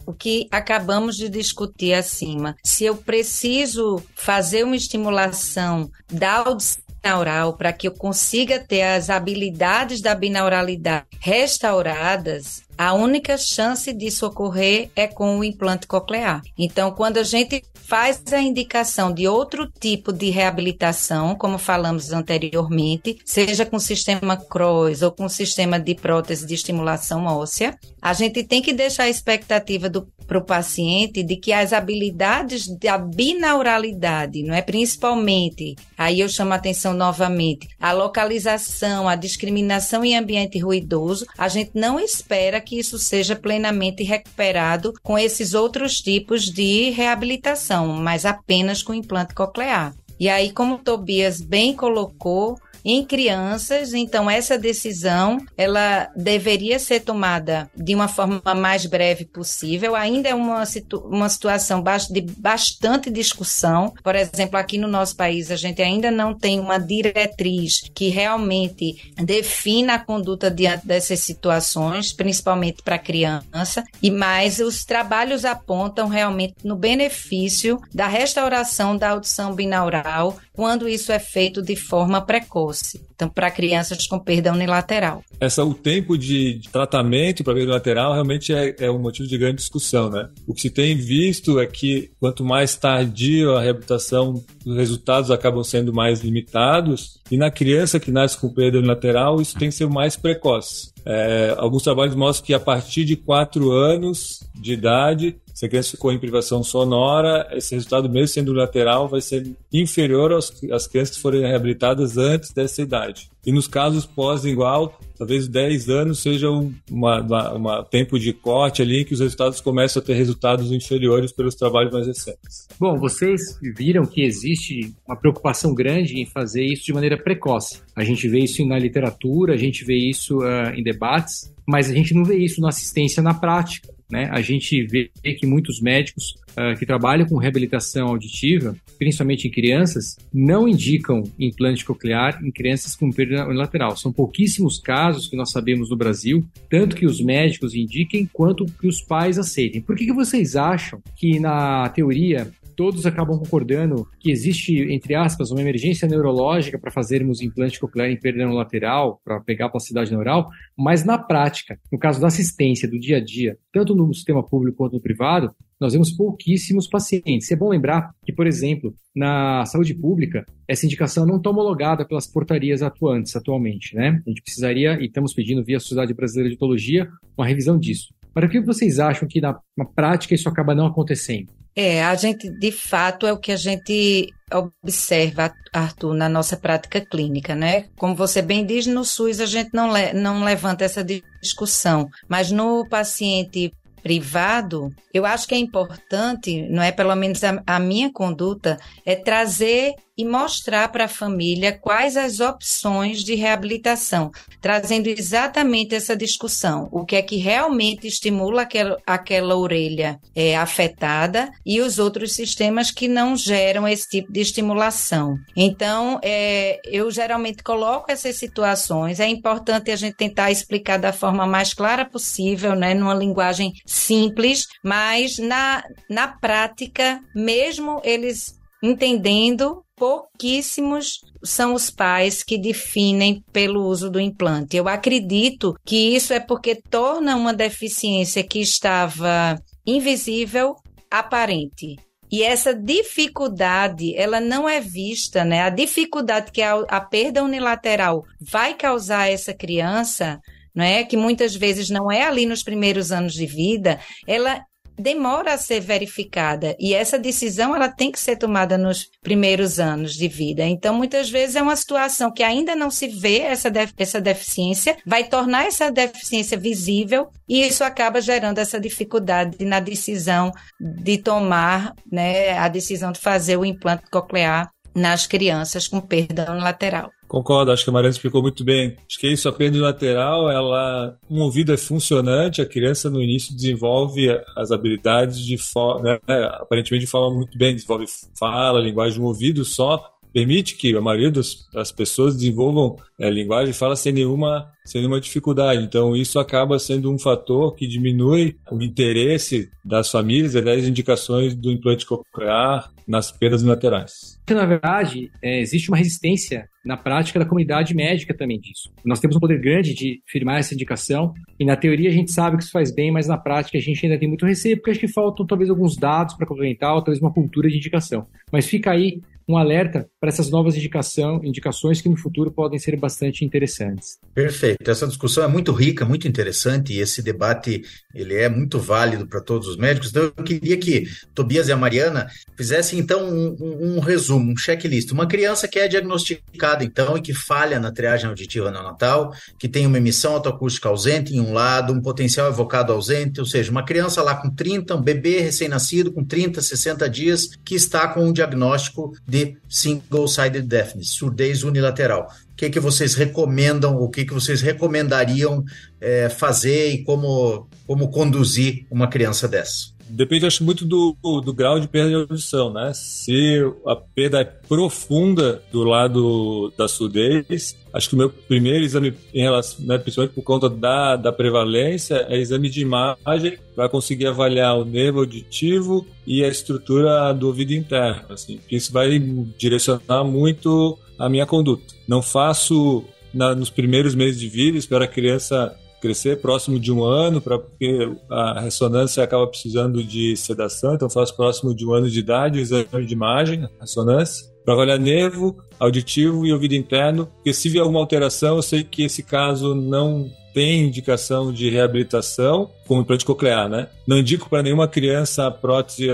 o 0.06 0.12
que 0.12 0.46
acabamos 0.50 1.16
de 1.16 1.28
discutir 1.28 1.92
acima. 1.92 2.56
Se 2.62 2.84
eu 2.84 2.96
preciso 2.96 4.02
fazer 4.14 4.64
uma 4.64 4.76
estimulação 4.76 5.90
da 6.10 6.38
audição 6.38 6.82
binaural 7.02 7.54
para 7.54 7.72
que 7.72 7.88
eu 7.88 7.92
consiga 7.92 8.60
ter 8.60 8.82
as 8.82 9.10
habilidades 9.10 10.00
da 10.00 10.14
binauralidade 10.14 11.06
restauradas, 11.18 12.62
a 12.76 12.94
única 12.94 13.36
chance 13.36 13.92
disso 13.92 14.26
ocorrer 14.26 14.90
é 14.96 15.06
com 15.06 15.38
o 15.38 15.44
implante 15.44 15.86
coclear. 15.86 16.42
Então, 16.58 16.90
quando 16.90 17.18
a 17.18 17.22
gente 17.22 17.62
faz 17.92 18.22
a 18.32 18.40
indicação 18.40 19.12
de 19.12 19.28
outro 19.28 19.70
tipo 19.70 20.12
de 20.12 20.30
reabilitação, 20.30 21.34
como 21.34 21.58
falamos 21.58 22.10
anteriormente, 22.10 23.18
seja 23.24 23.66
com 23.66 23.78
sistema 23.78 24.36
CROS 24.36 25.02
ou 25.02 25.12
com 25.12 25.28
sistema 25.28 25.78
de 25.78 25.94
prótese 25.94 26.46
de 26.46 26.54
estimulação 26.54 27.26
óssea, 27.26 27.76
a 28.00 28.14
gente 28.14 28.42
tem 28.44 28.62
que 28.62 28.72
deixar 28.72 29.04
a 29.04 29.10
expectativa 29.10 29.90
para 30.26 30.38
o 30.38 30.44
paciente 30.44 31.22
de 31.22 31.36
que 31.36 31.52
as 31.52 31.74
habilidades 31.74 32.66
da 32.78 32.96
binauralidade, 32.96 34.42
não 34.42 34.54
é 34.54 34.62
principalmente, 34.62 35.76
aí 35.98 36.20
eu 36.20 36.28
chamo 36.28 36.54
a 36.54 36.56
atenção 36.56 36.94
novamente, 36.94 37.68
a 37.78 37.92
localização, 37.92 39.06
a 39.06 39.14
discriminação 39.14 40.02
em 40.02 40.16
ambiente 40.16 40.58
ruidoso, 40.58 41.26
a 41.36 41.48
gente 41.48 41.72
não 41.74 42.00
espera 42.00 42.61
que 42.62 42.78
isso 42.78 42.98
seja 42.98 43.36
plenamente 43.36 44.02
recuperado 44.02 44.94
com 45.02 45.18
esses 45.18 45.52
outros 45.52 46.00
tipos 46.00 46.44
de 46.44 46.90
reabilitação, 46.90 47.88
mas 47.88 48.24
apenas 48.24 48.82
com 48.82 48.94
implante 48.94 49.34
coclear. 49.34 49.94
E 50.18 50.28
aí, 50.28 50.52
como 50.52 50.78
Tobias 50.78 51.40
bem 51.40 51.74
colocou, 51.74 52.56
em 52.84 53.04
crianças, 53.04 53.92
então 53.94 54.30
essa 54.30 54.58
decisão 54.58 55.38
ela 55.56 56.10
deveria 56.16 56.78
ser 56.78 57.00
tomada 57.00 57.70
de 57.76 57.94
uma 57.94 58.08
forma 58.08 58.42
mais 58.54 58.86
breve 58.86 59.24
possível. 59.24 59.94
Ainda 59.94 60.28
é 60.28 60.34
uma, 60.34 60.64
situ 60.66 60.98
uma 60.98 61.28
situação 61.28 61.82
de 62.10 62.20
bastante 62.20 63.10
discussão. 63.10 63.92
Por 64.02 64.14
exemplo, 64.14 64.58
aqui 64.58 64.78
no 64.78 64.88
nosso 64.88 65.16
país 65.16 65.50
a 65.50 65.56
gente 65.56 65.80
ainda 65.82 66.10
não 66.10 66.34
tem 66.34 66.58
uma 66.58 66.78
diretriz 66.78 67.82
que 67.94 68.08
realmente 68.08 69.12
defina 69.16 69.94
a 69.94 69.98
conduta 69.98 70.50
diante 70.50 70.86
dessas 70.86 71.20
situações, 71.20 72.12
principalmente 72.12 72.82
para 72.82 72.98
criança. 72.98 73.84
E 74.02 74.10
mais 74.10 74.58
os 74.58 74.84
trabalhos 74.84 75.44
apontam 75.44 76.08
realmente 76.08 76.54
no 76.64 76.76
benefício 76.76 77.80
da 77.92 78.06
restauração 78.06 78.96
da 78.96 79.10
audição 79.10 79.54
binaural 79.54 80.38
quando 80.52 80.88
isso 80.88 81.10
é 81.10 81.18
feito 81.18 81.62
de 81.62 81.76
forma 81.76 82.20
precoce. 82.20 83.00
Então, 83.14 83.28
para 83.28 83.50
crianças 83.50 84.06
com 84.06 84.18
perda 84.18 84.52
unilateral. 84.52 85.22
Essa, 85.40 85.64
o 85.64 85.74
tempo 85.74 86.18
de, 86.18 86.60
tratamento 86.72 87.44
para 87.44 87.54
perda 87.54 87.68
unilateral 87.68 88.12
realmente 88.12 88.52
é, 88.52 88.74
é 88.78 88.90
um 88.90 88.98
motivo 88.98 89.28
de 89.28 89.38
grande 89.38 89.56
discussão, 89.56 90.10
né? 90.10 90.28
O 90.46 90.52
que 90.52 90.62
se 90.62 90.70
tem 90.70 90.96
visto 90.96 91.60
é 91.60 91.66
que 91.66 92.10
quanto 92.18 92.44
mais 92.44 92.74
tardio 92.74 93.56
a 93.56 93.62
reabilitação, 93.62 94.42
os 94.66 94.76
resultados 94.76 95.30
acabam 95.30 95.62
sendo 95.62 95.92
mais 95.92 96.20
limitados. 96.20 97.20
E 97.30 97.36
na 97.36 97.50
criança 97.50 98.00
que 98.00 98.10
nasce 98.10 98.36
com 98.36 98.52
perda 98.52 98.78
unilateral, 98.78 99.40
isso 99.40 99.58
tem 99.58 99.68
que 99.68 99.74
ser 99.74 99.88
mais 99.88 100.16
precoce. 100.16 100.92
É, 101.04 101.54
alguns 101.58 101.82
trabalhos 101.82 102.14
mostram 102.14 102.46
que 102.46 102.54
a 102.54 102.60
partir 102.60 103.04
de 103.04 103.16
4 103.16 103.70
anos 103.70 104.40
de 104.54 104.72
idade, 104.72 105.36
se 105.54 105.66
a 105.66 105.68
criança 105.68 105.90
ficou 105.92 106.12
em 106.12 106.18
privação 106.18 106.62
sonora, 106.62 107.48
esse 107.52 107.74
resultado, 107.74 108.08
mesmo 108.08 108.28
sendo 108.28 108.52
lateral, 108.52 109.08
vai 109.08 109.20
ser 109.20 109.50
inferior 109.72 110.32
aos, 110.32 110.52
às 110.70 110.86
crianças 110.86 111.16
que 111.16 111.22
forem 111.22 111.42
reabilitadas 111.42 112.16
antes 112.16 112.52
dessa 112.52 112.82
idade. 112.82 113.30
E 113.44 113.50
nos 113.50 113.66
casos 113.66 114.06
pós-igual, 114.06 114.98
talvez 115.18 115.48
10 115.48 115.88
anos 115.88 116.20
seja 116.20 116.48
um 116.48 116.72
uma, 116.90 117.20
uma, 117.20 117.52
uma, 117.54 117.84
tempo 117.84 118.18
de 118.18 118.32
corte 118.32 118.82
ali 118.82 119.04
que 119.04 119.14
os 119.14 119.20
resultados 119.20 119.60
começam 119.60 120.00
a 120.00 120.04
ter 120.04 120.14
resultados 120.14 120.70
inferiores 120.70 121.32
pelos 121.32 121.54
trabalhos 121.54 121.92
mais 121.92 122.06
recentes. 122.06 122.68
Bom, 122.78 122.96
vocês 122.98 123.58
viram 123.76 124.06
que 124.06 124.22
existe 124.22 124.94
uma 125.06 125.16
preocupação 125.16 125.74
grande 125.74 126.20
em 126.20 126.26
fazer 126.26 126.64
isso 126.64 126.84
de 126.84 126.92
maneira 126.92 127.16
precoce. 127.16 127.80
A 127.96 128.04
gente 128.04 128.28
vê 128.28 128.40
isso 128.40 128.64
na 128.64 128.78
literatura, 128.78 129.54
a 129.54 129.56
gente 129.56 129.84
vê 129.84 129.96
isso 129.96 130.38
uh, 130.38 130.72
em 130.74 130.82
debates, 130.82 131.52
mas 131.66 131.90
a 131.90 131.94
gente 131.94 132.14
não 132.14 132.24
vê 132.24 132.36
isso 132.36 132.60
na 132.60 132.68
assistência 132.68 133.22
na 133.22 133.34
prática. 133.34 133.91
Né? 134.10 134.28
A 134.30 134.40
gente 134.40 134.84
vê 134.86 135.10
que 135.38 135.46
muitos 135.46 135.80
médicos 135.80 136.34
uh, 136.50 136.78
que 136.78 136.86
trabalham 136.86 137.26
com 137.26 137.36
reabilitação 137.36 138.08
auditiva, 138.08 138.76
principalmente 138.98 139.48
em 139.48 139.50
crianças, 139.50 140.16
não 140.32 140.68
indicam 140.68 141.22
implante 141.38 141.84
coclear 141.84 142.40
em 142.44 142.50
crianças 142.50 142.94
com 142.94 143.10
perda 143.10 143.46
unilateral. 143.46 143.96
São 143.96 144.12
pouquíssimos 144.12 144.78
casos 144.78 145.28
que 145.28 145.36
nós 145.36 145.50
sabemos 145.50 145.90
no 145.90 145.96
Brasil, 145.96 146.44
tanto 146.68 146.96
que 146.96 147.06
os 147.06 147.20
médicos 147.20 147.74
indiquem 147.74 148.28
quanto 148.32 148.66
que 148.66 148.86
os 148.86 149.00
pais 149.00 149.38
aceitem. 149.38 149.80
Por 149.80 149.96
que, 149.96 150.06
que 150.06 150.12
vocês 150.12 150.56
acham 150.56 151.00
que 151.16 151.38
na 151.38 151.88
teoria 151.88 152.50
todos 152.76 153.06
acabam 153.06 153.38
concordando 153.38 154.06
que 154.18 154.30
existe, 154.30 154.76
entre 154.92 155.14
aspas, 155.14 155.50
uma 155.50 155.60
emergência 155.60 156.08
neurológica 156.08 156.78
para 156.78 156.90
fazermos 156.90 157.40
implante 157.40 157.80
coclear 157.80 158.10
em 158.10 158.18
perda 158.18 158.48
lateral, 158.50 159.20
para 159.24 159.40
pegar 159.40 159.66
a 159.66 159.68
plasticidade 159.68 160.10
neural, 160.10 160.48
mas 160.76 161.04
na 161.04 161.18
prática, 161.18 161.78
no 161.90 161.98
caso 161.98 162.20
da 162.20 162.28
assistência 162.28 162.88
do 162.88 162.98
dia 162.98 163.18
a 163.18 163.24
dia, 163.24 163.56
tanto 163.72 163.94
no 163.94 164.12
sistema 164.12 164.42
público 164.42 164.78
quanto 164.78 164.94
no 164.94 165.00
privado, 165.00 165.54
nós 165.80 165.92
vemos 165.92 166.12
pouquíssimos 166.12 166.86
pacientes. 166.86 167.50
É 167.50 167.56
bom 167.56 167.68
lembrar 167.68 168.12
que, 168.24 168.32
por 168.32 168.46
exemplo, 168.46 168.94
na 169.14 169.64
saúde 169.66 169.92
pública, 169.94 170.46
essa 170.68 170.86
indicação 170.86 171.26
não 171.26 171.38
está 171.38 171.50
homologada 171.50 172.06
pelas 172.06 172.26
portarias 172.26 172.82
atuantes 172.82 173.34
atualmente, 173.34 173.96
né? 173.96 174.22
A 174.24 174.30
gente 174.30 174.42
precisaria, 174.42 175.00
e 175.00 175.06
estamos 175.06 175.34
pedindo 175.34 175.64
via 175.64 175.80
Sociedade 175.80 176.14
Brasileira 176.14 176.50
de 176.50 176.54
Otologia, 176.54 177.08
uma 177.36 177.46
revisão 177.46 177.76
disso. 177.76 178.14
Para 178.32 178.48
que 178.48 178.60
vocês 178.60 178.98
acham 178.98 179.28
que 179.28 179.40
na, 179.40 179.58
na 179.76 179.84
prática 179.84 180.34
isso 180.34 180.48
acaba 180.48 180.74
não 180.74 180.86
acontecendo? 180.86 181.52
É, 181.74 182.04
a 182.04 182.14
gente, 182.14 182.50
de 182.50 182.70
fato, 182.70 183.26
é 183.26 183.32
o 183.32 183.38
que 183.38 183.50
a 183.50 183.56
gente 183.56 184.32
observa, 184.52 185.54
Arthur, 185.72 186.14
na 186.14 186.28
nossa 186.28 186.56
prática 186.56 187.00
clínica, 187.00 187.54
né? 187.54 187.86
Como 187.96 188.14
você 188.14 188.42
bem 188.42 188.66
diz, 188.66 188.86
no 188.86 189.04
SUS 189.04 189.40
a 189.40 189.46
gente 189.46 189.70
não, 189.72 189.90
le 189.90 190.12
não 190.12 190.44
levanta 190.44 190.84
essa 190.84 191.02
discussão, 191.40 192.08
mas 192.28 192.50
no 192.50 192.86
paciente 192.86 193.72
privado, 194.02 194.92
eu 195.14 195.24
acho 195.24 195.46
que 195.46 195.54
é 195.54 195.58
importante, 195.58 196.68
não 196.68 196.82
é 196.82 196.90
pelo 196.90 197.14
menos 197.14 197.42
a, 197.44 197.62
a 197.66 197.78
minha 197.78 198.12
conduta, 198.12 198.78
é 199.06 199.14
trazer 199.14 199.94
e 200.16 200.24
mostrar 200.24 200.88
para 200.88 201.04
a 201.04 201.08
família 201.08 201.72
quais 201.72 202.16
as 202.16 202.40
opções 202.40 203.24
de 203.24 203.34
reabilitação, 203.34 204.30
trazendo 204.60 205.06
exatamente 205.08 205.94
essa 205.94 206.16
discussão, 206.16 206.88
o 206.92 207.04
que 207.04 207.16
é 207.16 207.22
que 207.22 207.36
realmente 207.36 208.06
estimula 208.06 208.62
aquela, 208.62 208.98
aquela 209.06 209.56
orelha 209.56 210.20
é, 210.34 210.56
afetada 210.56 211.50
e 211.64 211.80
os 211.80 211.98
outros 211.98 212.32
sistemas 212.34 212.90
que 212.90 213.08
não 213.08 213.36
geram 213.36 213.88
esse 213.88 214.08
tipo 214.08 214.32
de 214.32 214.40
estimulação. 214.40 215.36
Então, 215.56 216.20
é, 216.22 216.78
eu 216.84 217.10
geralmente 217.10 217.62
coloco 217.62 218.10
essas 218.10 218.36
situações, 218.36 219.18
é 219.18 219.26
importante 219.26 219.90
a 219.90 219.96
gente 219.96 220.16
tentar 220.16 220.50
explicar 220.50 220.98
da 220.98 221.12
forma 221.12 221.46
mais 221.46 221.72
clara 221.72 222.04
possível, 222.04 222.74
né, 222.74 222.92
numa 222.94 223.14
linguagem 223.14 223.72
simples, 223.86 224.66
mas 224.84 225.38
na, 225.38 225.82
na 226.08 226.28
prática, 226.28 227.20
mesmo 227.34 228.00
eles 228.04 228.60
entendendo 228.82 229.84
pouquíssimos 230.02 231.20
são 231.44 231.74
os 231.74 231.88
pais 231.88 232.42
que 232.42 232.58
definem 232.58 233.40
pelo 233.52 233.86
uso 233.86 234.10
do 234.10 234.18
implante. 234.18 234.76
Eu 234.76 234.88
acredito 234.88 235.76
que 235.84 236.16
isso 236.16 236.32
é 236.32 236.40
porque 236.40 236.74
torna 236.74 237.36
uma 237.36 237.54
deficiência 237.54 238.42
que 238.42 238.58
estava 238.58 239.56
invisível 239.86 240.74
aparente. 241.08 241.94
E 242.32 242.42
essa 242.42 242.74
dificuldade, 242.74 244.12
ela 244.16 244.40
não 244.40 244.68
é 244.68 244.80
vista, 244.80 245.44
né? 245.44 245.62
A 245.62 245.70
dificuldade 245.70 246.50
que 246.50 246.62
a, 246.62 246.80
a 246.88 247.00
perda 247.00 247.44
unilateral 247.44 248.24
vai 248.40 248.74
causar 248.74 249.20
a 249.20 249.30
essa 249.30 249.54
criança, 249.54 250.40
não 250.74 250.84
é? 250.84 251.04
Que 251.04 251.16
muitas 251.16 251.54
vezes 251.54 251.90
não 251.90 252.10
é 252.10 252.24
ali 252.24 252.44
nos 252.44 252.64
primeiros 252.64 253.12
anos 253.12 253.34
de 253.34 253.46
vida, 253.46 254.00
ela 254.26 254.64
demora 254.98 255.54
a 255.54 255.58
ser 255.58 255.80
verificada 255.80 256.76
e 256.78 256.94
essa 256.94 257.18
decisão 257.18 257.74
ela 257.74 257.88
tem 257.88 258.10
que 258.10 258.20
ser 258.20 258.36
tomada 258.36 258.76
nos 258.78 259.08
primeiros 259.22 259.80
anos 259.80 260.14
de 260.14 260.28
vida. 260.28 260.64
Então, 260.64 260.94
muitas 260.94 261.30
vezes 261.30 261.56
é 261.56 261.62
uma 261.62 261.76
situação 261.76 262.32
que 262.32 262.42
ainda 262.42 262.74
não 262.76 262.90
se 262.90 263.08
vê 263.08 263.40
essa, 263.40 263.70
def 263.70 263.92
essa 263.96 264.20
deficiência, 264.20 264.96
vai 265.06 265.24
tornar 265.24 265.66
essa 265.66 265.90
deficiência 265.90 266.58
visível 266.58 267.28
e 267.48 267.66
isso 267.66 267.84
acaba 267.84 268.20
gerando 268.20 268.58
essa 268.58 268.80
dificuldade 268.80 269.64
na 269.64 269.80
decisão 269.80 270.52
de 270.80 271.18
tomar, 271.18 271.94
né, 272.10 272.56
a 272.58 272.68
decisão 272.68 273.12
de 273.12 273.20
fazer 273.20 273.56
o 273.56 273.64
implante 273.64 274.04
coclear 274.10 274.70
nas 274.94 275.26
crianças 275.26 275.88
com 275.88 276.00
perda 276.00 276.50
unilateral. 276.50 277.10
Concordo, 277.32 277.72
acho 277.72 277.82
que 277.82 277.88
a 277.88 277.92
Mariana 277.94 278.12
explicou 278.12 278.42
muito 278.42 278.62
bem. 278.62 278.94
Acho 279.08 279.18
que 279.18 279.26
isso, 279.26 279.48
a 279.48 279.52
perda 279.52 279.80
lateral, 279.80 280.50
ela, 280.50 281.16
um 281.30 281.40
ouvido 281.40 281.72
é 281.72 281.78
funcionante, 281.78 282.60
a 282.60 282.66
criança 282.66 283.08
no 283.08 283.22
início 283.22 283.56
desenvolve 283.56 284.28
as 284.54 284.70
habilidades 284.70 285.38
de 285.38 285.56
forma, 285.56 286.20
né, 286.28 286.44
aparentemente 286.60 287.06
de 287.06 287.10
forma 287.10 287.34
muito 287.34 287.56
bem, 287.56 287.74
desenvolve 287.74 288.04
fala, 288.38 288.78
linguagem, 288.82 289.18
um 289.18 289.24
ouvido 289.24 289.64
só 289.64 290.12
permite 290.30 290.76
que 290.76 290.94
a 290.94 291.00
maioria 291.00 291.30
das, 291.30 291.66
das 291.72 291.90
pessoas 291.90 292.34
desenvolvam 292.34 292.96
é, 293.18 293.30
linguagem 293.30 293.70
e 293.70 293.74
fala 293.74 293.94
sem 293.94 294.12
nenhuma, 294.12 294.70
sem 294.84 295.00
nenhuma 295.00 295.20
dificuldade. 295.20 295.82
Então, 295.82 296.16
isso 296.16 296.38
acaba 296.38 296.78
sendo 296.78 297.10
um 297.10 297.18
fator 297.18 297.74
que 297.74 297.86
diminui 297.86 298.56
o 298.70 298.82
interesse 298.82 299.70
das 299.84 300.10
famílias 300.10 300.54
e 300.54 300.60
das 300.60 300.84
indicações 300.84 301.54
do 301.54 301.70
implante 301.70 302.06
coclear 302.06 302.90
nas 303.06 303.30
perdas 303.30 303.62
laterais. 303.62 304.38
Na 304.48 304.64
verdade, 304.64 305.30
é, 305.42 305.60
existe 305.60 305.90
uma 305.90 305.96
resistência 305.96 306.68
na 306.84 306.96
prática 306.96 307.38
da 307.38 307.44
comunidade 307.44 307.94
médica 307.94 308.34
também 308.34 308.58
disso. 308.58 308.90
Nós 309.04 309.20
temos 309.20 309.36
um 309.36 309.40
poder 309.40 309.60
grande 309.60 309.94
de 309.94 310.22
firmar 310.26 310.58
essa 310.58 310.74
indicação 310.74 311.32
e 311.58 311.64
na 311.64 311.76
teoria 311.76 312.08
a 312.08 312.12
gente 312.12 312.32
sabe 312.32 312.56
que 312.56 312.62
isso 312.62 312.72
faz 312.72 312.92
bem, 312.92 313.10
mas 313.10 313.28
na 313.28 313.38
prática 313.38 313.78
a 313.78 313.80
gente 313.80 314.04
ainda 314.04 314.18
tem 314.18 314.28
muito 314.28 314.46
receio 314.46 314.76
porque 314.76 314.90
acho 314.90 315.00
que 315.00 315.08
faltam 315.08 315.46
talvez 315.46 315.70
alguns 315.70 315.96
dados 315.96 316.34
para 316.34 316.46
complementar 316.46 316.94
ou 316.94 317.02
talvez 317.02 317.20
uma 317.20 317.32
cultura 317.32 317.68
de 317.68 317.76
indicação. 317.76 318.26
Mas 318.50 318.66
fica 318.66 318.90
aí 318.90 319.20
um 319.48 319.56
alerta 319.56 320.08
para 320.20 320.28
essas 320.28 320.50
novas 320.50 320.76
indicação, 320.76 321.40
indicações 321.44 322.00
que 322.00 322.08
no 322.08 322.16
futuro 322.16 322.50
podem 322.50 322.78
ser 322.78 322.96
bastante 322.96 323.44
interessantes. 323.44 324.18
Perfeito. 324.34 324.90
Essa 324.90 325.06
discussão 325.06 325.44
é 325.44 325.48
muito 325.48 325.72
rica, 325.72 326.04
muito 326.04 326.26
interessante 326.26 326.92
e 326.92 327.00
esse 327.00 327.22
debate 327.22 327.82
ele 328.14 328.34
é 328.34 328.48
muito 328.48 328.78
válido 328.78 329.26
para 329.26 329.40
todos 329.40 329.68
os 329.68 329.76
médicos. 329.76 330.10
Então 330.10 330.32
eu 330.36 330.44
queria 330.44 330.76
que 330.76 331.04
Tobias 331.34 331.68
e 331.68 331.72
a 331.72 331.76
Mariana 331.76 332.28
fizessem 332.56 332.98
então 332.98 333.28
um, 333.28 333.56
um, 333.60 333.96
um 333.96 334.00
resumo, 334.00 334.52
um 334.52 334.56
checklist. 334.56 335.10
Uma 335.12 335.26
criança 335.26 335.68
que 335.68 335.78
é 335.78 335.88
diagnosticada 335.88 336.71
então 336.80 337.16
e 337.16 337.20
que 337.20 337.34
falha 337.34 337.78
na 337.78 337.92
triagem 337.92 338.28
auditiva 338.28 338.70
neonatal, 338.70 339.32
que 339.58 339.68
tem 339.68 339.86
uma 339.86 339.98
emissão 339.98 340.34
autoacústica 340.34 340.88
ausente 340.88 341.34
em 341.34 341.40
um 341.40 341.52
lado, 341.52 341.92
um 341.92 342.00
potencial 342.00 342.48
evocado 342.48 342.92
ausente, 342.92 343.40
ou 343.40 343.46
seja, 343.46 343.70
uma 343.70 343.84
criança 343.84 344.22
lá 344.22 344.34
com 344.34 344.48
30, 344.48 344.94
um 344.94 345.02
bebê 345.02 345.40
recém-nascido 345.40 346.12
com 346.12 346.24
30, 346.24 346.62
60 346.62 347.10
dias 347.10 347.48
que 347.64 347.74
está 347.74 348.08
com 348.08 348.24
um 348.24 348.32
diagnóstico 348.32 349.12
de 349.26 349.56
single-sided 349.68 350.66
deafness, 350.66 351.10
surdez 351.10 351.62
unilateral. 351.64 352.28
O 352.52 352.56
que, 352.56 352.70
que 352.70 352.78
vocês 352.78 353.14
recomendam, 353.14 353.96
o 353.96 354.08
que, 354.08 354.24
que 354.24 354.32
vocês 354.32 354.60
recomendariam 354.60 355.64
é, 356.00 356.28
fazer 356.28 356.90
e 356.90 357.02
como, 357.02 357.68
como 357.86 358.10
conduzir 358.10 358.86
uma 358.90 359.08
criança 359.08 359.48
dessa? 359.48 359.92
Depende, 360.14 360.44
acho, 360.44 360.62
muito 360.62 360.84
do, 360.84 361.16
do 361.40 361.54
grau 361.54 361.80
de 361.80 361.88
perda 361.88 362.10
de 362.10 362.14
audição, 362.16 362.70
né? 362.70 362.92
Se 362.94 363.60
a 363.86 363.96
perda 363.96 364.40
é 364.40 364.44
profunda 364.44 365.62
do 365.72 365.84
lado 365.84 366.70
da 366.76 366.86
surdez, 366.86 367.74
acho 367.92 368.10
que 368.10 368.14
o 368.14 368.18
meu 368.18 368.28
primeiro 368.28 368.84
exame, 368.84 369.14
em 369.32 369.40
relação, 369.40 369.84
né, 369.86 369.96
principalmente 369.96 370.34
por 370.34 370.42
conta 370.42 370.68
da, 370.68 371.16
da 371.16 371.32
prevalência, 371.32 372.26
é 372.28 372.38
exame 372.38 372.68
de 372.68 372.82
imagem 372.82 373.58
para 373.74 373.88
conseguir 373.88 374.26
avaliar 374.26 374.76
o 374.78 374.84
nervo 374.84 375.20
auditivo 375.20 376.06
e 376.26 376.44
a 376.44 376.48
estrutura 376.48 377.32
do 377.32 377.46
ouvido 377.46 377.72
interno. 377.72 378.26
Assim, 378.28 378.60
isso 378.70 378.92
vai 378.92 379.18
direcionar 379.18 380.24
muito 380.24 380.98
a 381.18 381.26
minha 381.28 381.46
conduta. 381.46 381.94
Não 382.06 382.20
faço 382.20 383.02
na, 383.32 383.54
nos 383.54 383.70
primeiros 383.70 384.14
meses 384.14 384.38
de 384.38 384.48
vida, 384.48 384.76
espero 384.76 385.04
a 385.04 385.08
criança 385.08 385.74
crescer 386.02 386.40
próximo 386.40 386.80
de 386.80 386.92
um 386.92 387.04
ano, 387.04 387.40
pra, 387.40 387.60
porque 387.60 388.10
a 388.28 388.60
ressonância 388.60 389.22
acaba 389.22 389.46
precisando 389.46 390.02
de 390.02 390.36
sedação, 390.36 390.94
então 390.94 391.08
faço 391.08 391.36
próximo 391.36 391.72
de 391.72 391.86
um 391.86 391.94
ano 391.94 392.10
de 392.10 392.18
idade 392.18 392.58
o 392.58 392.60
exame 392.60 393.06
de 393.06 393.14
imagem, 393.14 393.68
ressonância, 393.80 394.50
para 394.64 394.74
avaliar 394.74 394.98
nervo, 394.98 395.56
auditivo 395.78 396.44
e 396.44 396.52
ouvido 396.52 396.74
interno, 396.74 397.26
porque 397.26 397.54
se 397.54 397.68
vier 397.68 397.82
alguma 397.82 398.00
alteração, 398.00 398.56
eu 398.56 398.62
sei 398.62 398.82
que 398.82 399.04
esse 399.04 399.22
caso 399.22 399.74
não 399.76 400.28
tem 400.52 400.84
indicação 400.84 401.52
de 401.52 401.70
reabilitação 401.70 402.70
como 402.86 403.00
implante 403.00 403.24
coclear, 403.24 403.68
né? 403.68 403.88
Não 404.06 404.18
indico 404.18 404.50
para 404.50 404.62
nenhuma 404.62 404.86
criança 404.86 405.46
a 405.46 405.50
prótese 405.50 406.10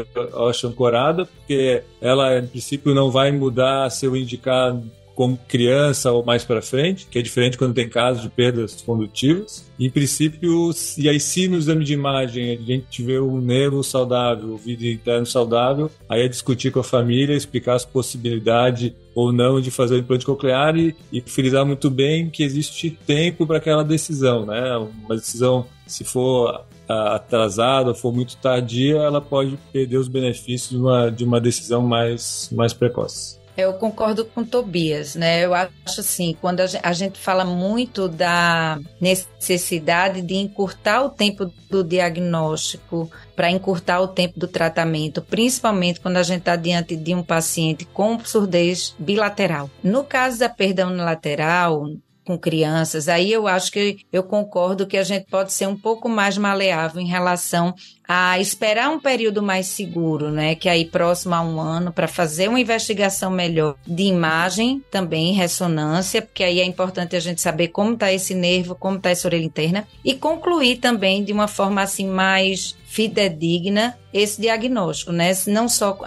ancorada, 0.65 1.27
porque 1.27 1.83
ela, 2.01 2.39
em 2.39 2.47
princípio, 2.47 2.95
não 2.95 3.11
vai 3.11 3.33
mudar 3.33 3.91
se 3.91 4.07
eu 4.07 4.17
indicar 4.17 4.79
como 5.19 5.37
criança 5.49 6.13
ou 6.13 6.25
mais 6.25 6.45
para 6.45 6.63
frente, 6.63 7.09
que 7.11 7.19
é 7.19 7.23
diferente 7.23 7.59
quando 7.59 7.75
tem 7.75 7.89
casos 7.89 8.23
de 8.23 8.29
perdas 8.29 8.81
condutivas. 8.83 9.69
Em 9.77 9.91
princípio, 9.91 10.71
e 10.97 11.09
aí 11.09 11.19
se 11.19 11.49
no 11.49 11.57
exame 11.57 11.85
de 11.85 11.93
imagem 11.93 12.53
a 12.53 12.63
gente 12.63 13.03
vê 13.03 13.19
um 13.19 13.41
nervo 13.41 13.83
saudável, 13.83 14.51
o 14.51 14.53
ouvido 14.53 14.87
interno 14.87 15.27
saudável, 15.27 15.91
aí 16.09 16.23
é 16.23 16.29
discutir 16.29 16.71
com 16.71 16.79
a 16.79 16.85
família, 16.85 17.35
explicar 17.35 17.75
as 17.75 17.85
possibilidades 17.85 18.93
ou 19.13 19.33
não 19.33 19.61
de 19.61 19.73
fazer 19.73 19.97
o 19.97 19.99
implante 19.99 20.25
coclear 20.25 20.77
e, 20.77 20.95
e 21.13 21.21
frisar 21.21 21.67
muito 21.67 21.91
bem 21.91 22.31
que 22.31 22.45
existe 22.45 22.89
tempo 23.05 23.45
para 23.45 23.57
aquela 23.57 23.83
decisão, 23.83 24.47
né? 24.47 24.77
Uma 24.77 25.17
decisão, 25.17 25.67
se 25.85 26.05
for 26.05 26.65
atrasada, 26.89 27.93
for 27.93 28.15
muito 28.15 28.37
tardia, 28.37 28.99
ela 28.99 29.21
pode 29.21 29.59
perder 29.73 29.97
os 29.97 30.07
benefícios 30.07 30.71
de 30.71 30.77
uma, 30.77 31.11
de 31.11 31.25
uma 31.25 31.41
decisão 31.41 31.83
mais, 31.83 32.49
mais 32.53 32.73
precoce. 32.73 33.37
Eu 33.59 33.75
concordo 33.75 34.25
com 34.25 34.45
Tobias, 34.45 35.17
né? 35.17 35.45
Eu 35.45 35.53
acho 35.53 35.99
assim, 35.99 36.37
quando 36.41 36.61
a 36.61 36.93
gente 36.93 37.19
fala 37.19 37.45
muito 37.45 38.09
da 38.09 38.79
necessidade 39.01 40.23
de 40.23 40.37
encurtar 40.37 41.03
o 41.03 41.11
tempo 41.11 41.53
do 41.69 41.83
diagnóstico 41.83 43.11
para 43.35 43.51
encurtar 43.51 44.01
o 44.01 44.07
tempo 44.07 44.39
do 44.39 44.47
tratamento, 44.47 45.21
principalmente 45.21 45.99
quando 45.99 46.19
a 46.19 46.23
gente 46.23 46.39
está 46.39 46.55
diante 46.55 46.95
de 46.95 47.13
um 47.13 47.23
paciente 47.23 47.85
com 47.85 48.17
surdez 48.21 48.95
bilateral. 48.97 49.69
No 49.83 50.05
caso 50.05 50.39
da 50.39 50.49
perda 50.49 50.87
unilateral, 50.87 51.91
com 52.29 52.39
crianças, 52.39 53.09
aí 53.09 53.33
eu 53.33 53.49
acho 53.49 53.73
que 53.73 54.01
eu 54.13 54.23
concordo 54.23 54.87
que 54.87 54.99
a 54.99 55.03
gente 55.03 55.25
pode 55.31 55.51
ser 55.51 55.67
um 55.67 55.75
pouco 55.75 56.11
mais 56.11 56.37
maleável 56.37 57.01
em 57.01 57.07
relação 57.07 57.75
a 58.07 58.39
esperar 58.39 58.91
um 58.91 59.01
período 59.01 59.43
mais 59.43 59.67
seguro, 59.67 60.31
né? 60.31 60.55
Que 60.55 60.69
aí 60.69 60.85
próximo 60.85 61.35
a 61.35 61.41
um 61.41 61.59
ano, 61.59 61.91
para 61.91 62.07
fazer 62.07 62.49
uma 62.49 62.61
investigação 62.61 63.31
melhor 63.31 63.77
de 63.87 64.03
imagem, 64.03 64.85
também 64.91 65.33
ressonância, 65.33 66.21
porque 66.21 66.45
aí 66.45 66.61
é 66.61 66.65
importante 66.65 67.17
a 67.17 67.21
gente 67.21 67.41
saber 67.41 67.69
como 67.69 67.95
está 67.95 68.13
esse 68.13 68.35
nervo, 68.35 68.75
como 68.75 68.99
está 68.99 69.09
essa 69.09 69.27
orelha 69.27 69.47
interna, 69.47 69.89
e 70.05 70.13
concluir 70.13 70.77
também 70.77 71.25
de 71.25 71.33
uma 71.33 71.49
forma 71.49 71.81
assim 71.81 72.07
mais 72.07 72.77
fidedigna 72.85 73.99
esse 74.13 74.39
diagnóstico, 74.39 75.13
né? 75.13 75.33
Não 75.47 75.67
só 75.67 75.99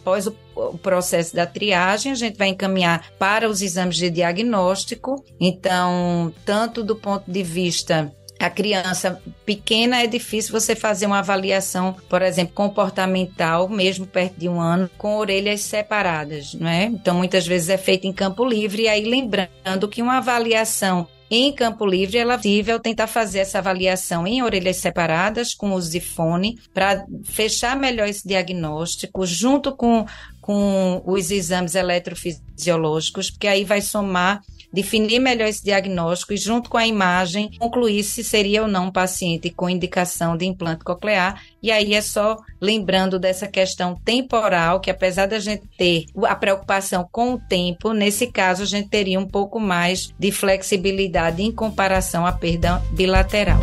após 0.00 0.28
o 0.28 0.36
o 0.68 0.78
processo 0.78 1.34
da 1.34 1.46
triagem, 1.46 2.12
a 2.12 2.14
gente 2.14 2.36
vai 2.36 2.48
encaminhar 2.48 3.10
para 3.18 3.48
os 3.48 3.62
exames 3.62 3.96
de 3.96 4.10
diagnóstico. 4.10 5.24
Então, 5.40 6.32
tanto 6.44 6.82
do 6.82 6.96
ponto 6.96 7.30
de 7.30 7.42
vista 7.42 8.12
a 8.40 8.48
criança 8.48 9.20
pequena 9.44 10.02
é 10.02 10.06
difícil 10.06 10.58
você 10.58 10.74
fazer 10.74 11.04
uma 11.04 11.18
avaliação, 11.18 11.94
por 12.08 12.22
exemplo, 12.22 12.54
comportamental, 12.54 13.68
mesmo 13.68 14.06
perto 14.06 14.34
de 14.38 14.48
um 14.48 14.58
ano, 14.58 14.88
com 14.96 15.18
orelhas 15.18 15.60
separadas, 15.60 16.54
não 16.54 16.66
é? 16.66 16.84
Então, 16.84 17.14
muitas 17.14 17.46
vezes 17.46 17.68
é 17.68 17.76
feito 17.76 18.06
em 18.06 18.12
campo 18.14 18.42
livre, 18.42 18.84
e 18.84 18.88
aí 18.88 19.04
lembrando 19.04 19.86
que 19.90 20.00
uma 20.00 20.16
avaliação 20.16 21.06
em 21.30 21.52
campo 21.52 21.86
livre, 21.86 22.18
ela 22.18 22.34
é 22.34 22.36
possível 22.36 22.80
tentar 22.80 23.06
fazer 23.06 23.38
essa 23.38 23.58
avaliação 23.58 24.26
em 24.26 24.42
orelhas 24.42 24.78
separadas, 24.78 25.54
com 25.54 25.72
uso 25.74 25.92
de 25.92 26.00
fone, 26.00 26.58
para 26.74 27.04
fechar 27.24 27.76
melhor 27.76 28.08
esse 28.08 28.26
diagnóstico, 28.26 29.24
junto 29.24 29.76
com, 29.76 30.04
com 30.40 31.02
os 31.04 31.30
exames 31.30 31.74
eletrofisiológicos, 31.74 33.30
porque 33.30 33.46
aí 33.46 33.64
vai 33.64 33.80
somar 33.80 34.42
definir 34.72 35.18
melhor 35.18 35.48
esse 35.48 35.64
diagnóstico 35.64 36.32
e, 36.32 36.36
junto 36.36 36.70
com 36.70 36.78
a 36.78 36.86
imagem, 36.86 37.50
concluir 37.58 38.02
se 38.04 38.22
seria 38.22 38.62
ou 38.62 38.68
não 38.68 38.86
um 38.86 38.92
paciente 38.92 39.50
com 39.50 39.68
indicação 39.68 40.36
de 40.36 40.46
implante 40.46 40.84
coclear. 40.84 41.42
E 41.62 41.70
aí 41.70 41.94
é 41.94 42.00
só 42.00 42.36
lembrando 42.60 43.18
dessa 43.18 43.46
questão 43.46 43.96
temporal, 44.04 44.80
que 44.80 44.90
apesar 44.90 45.26
da 45.26 45.38
gente 45.38 45.64
ter 45.76 46.06
a 46.24 46.34
preocupação 46.34 47.06
com 47.10 47.34
o 47.34 47.38
tempo, 47.38 47.92
nesse 47.92 48.26
caso 48.26 48.62
a 48.62 48.66
gente 48.66 48.88
teria 48.88 49.18
um 49.18 49.26
pouco 49.26 49.58
mais 49.58 50.14
de 50.18 50.30
flexibilidade 50.30 51.42
em 51.42 51.52
comparação 51.52 52.24
à 52.24 52.32
perda 52.32 52.78
bilateral. 52.92 53.60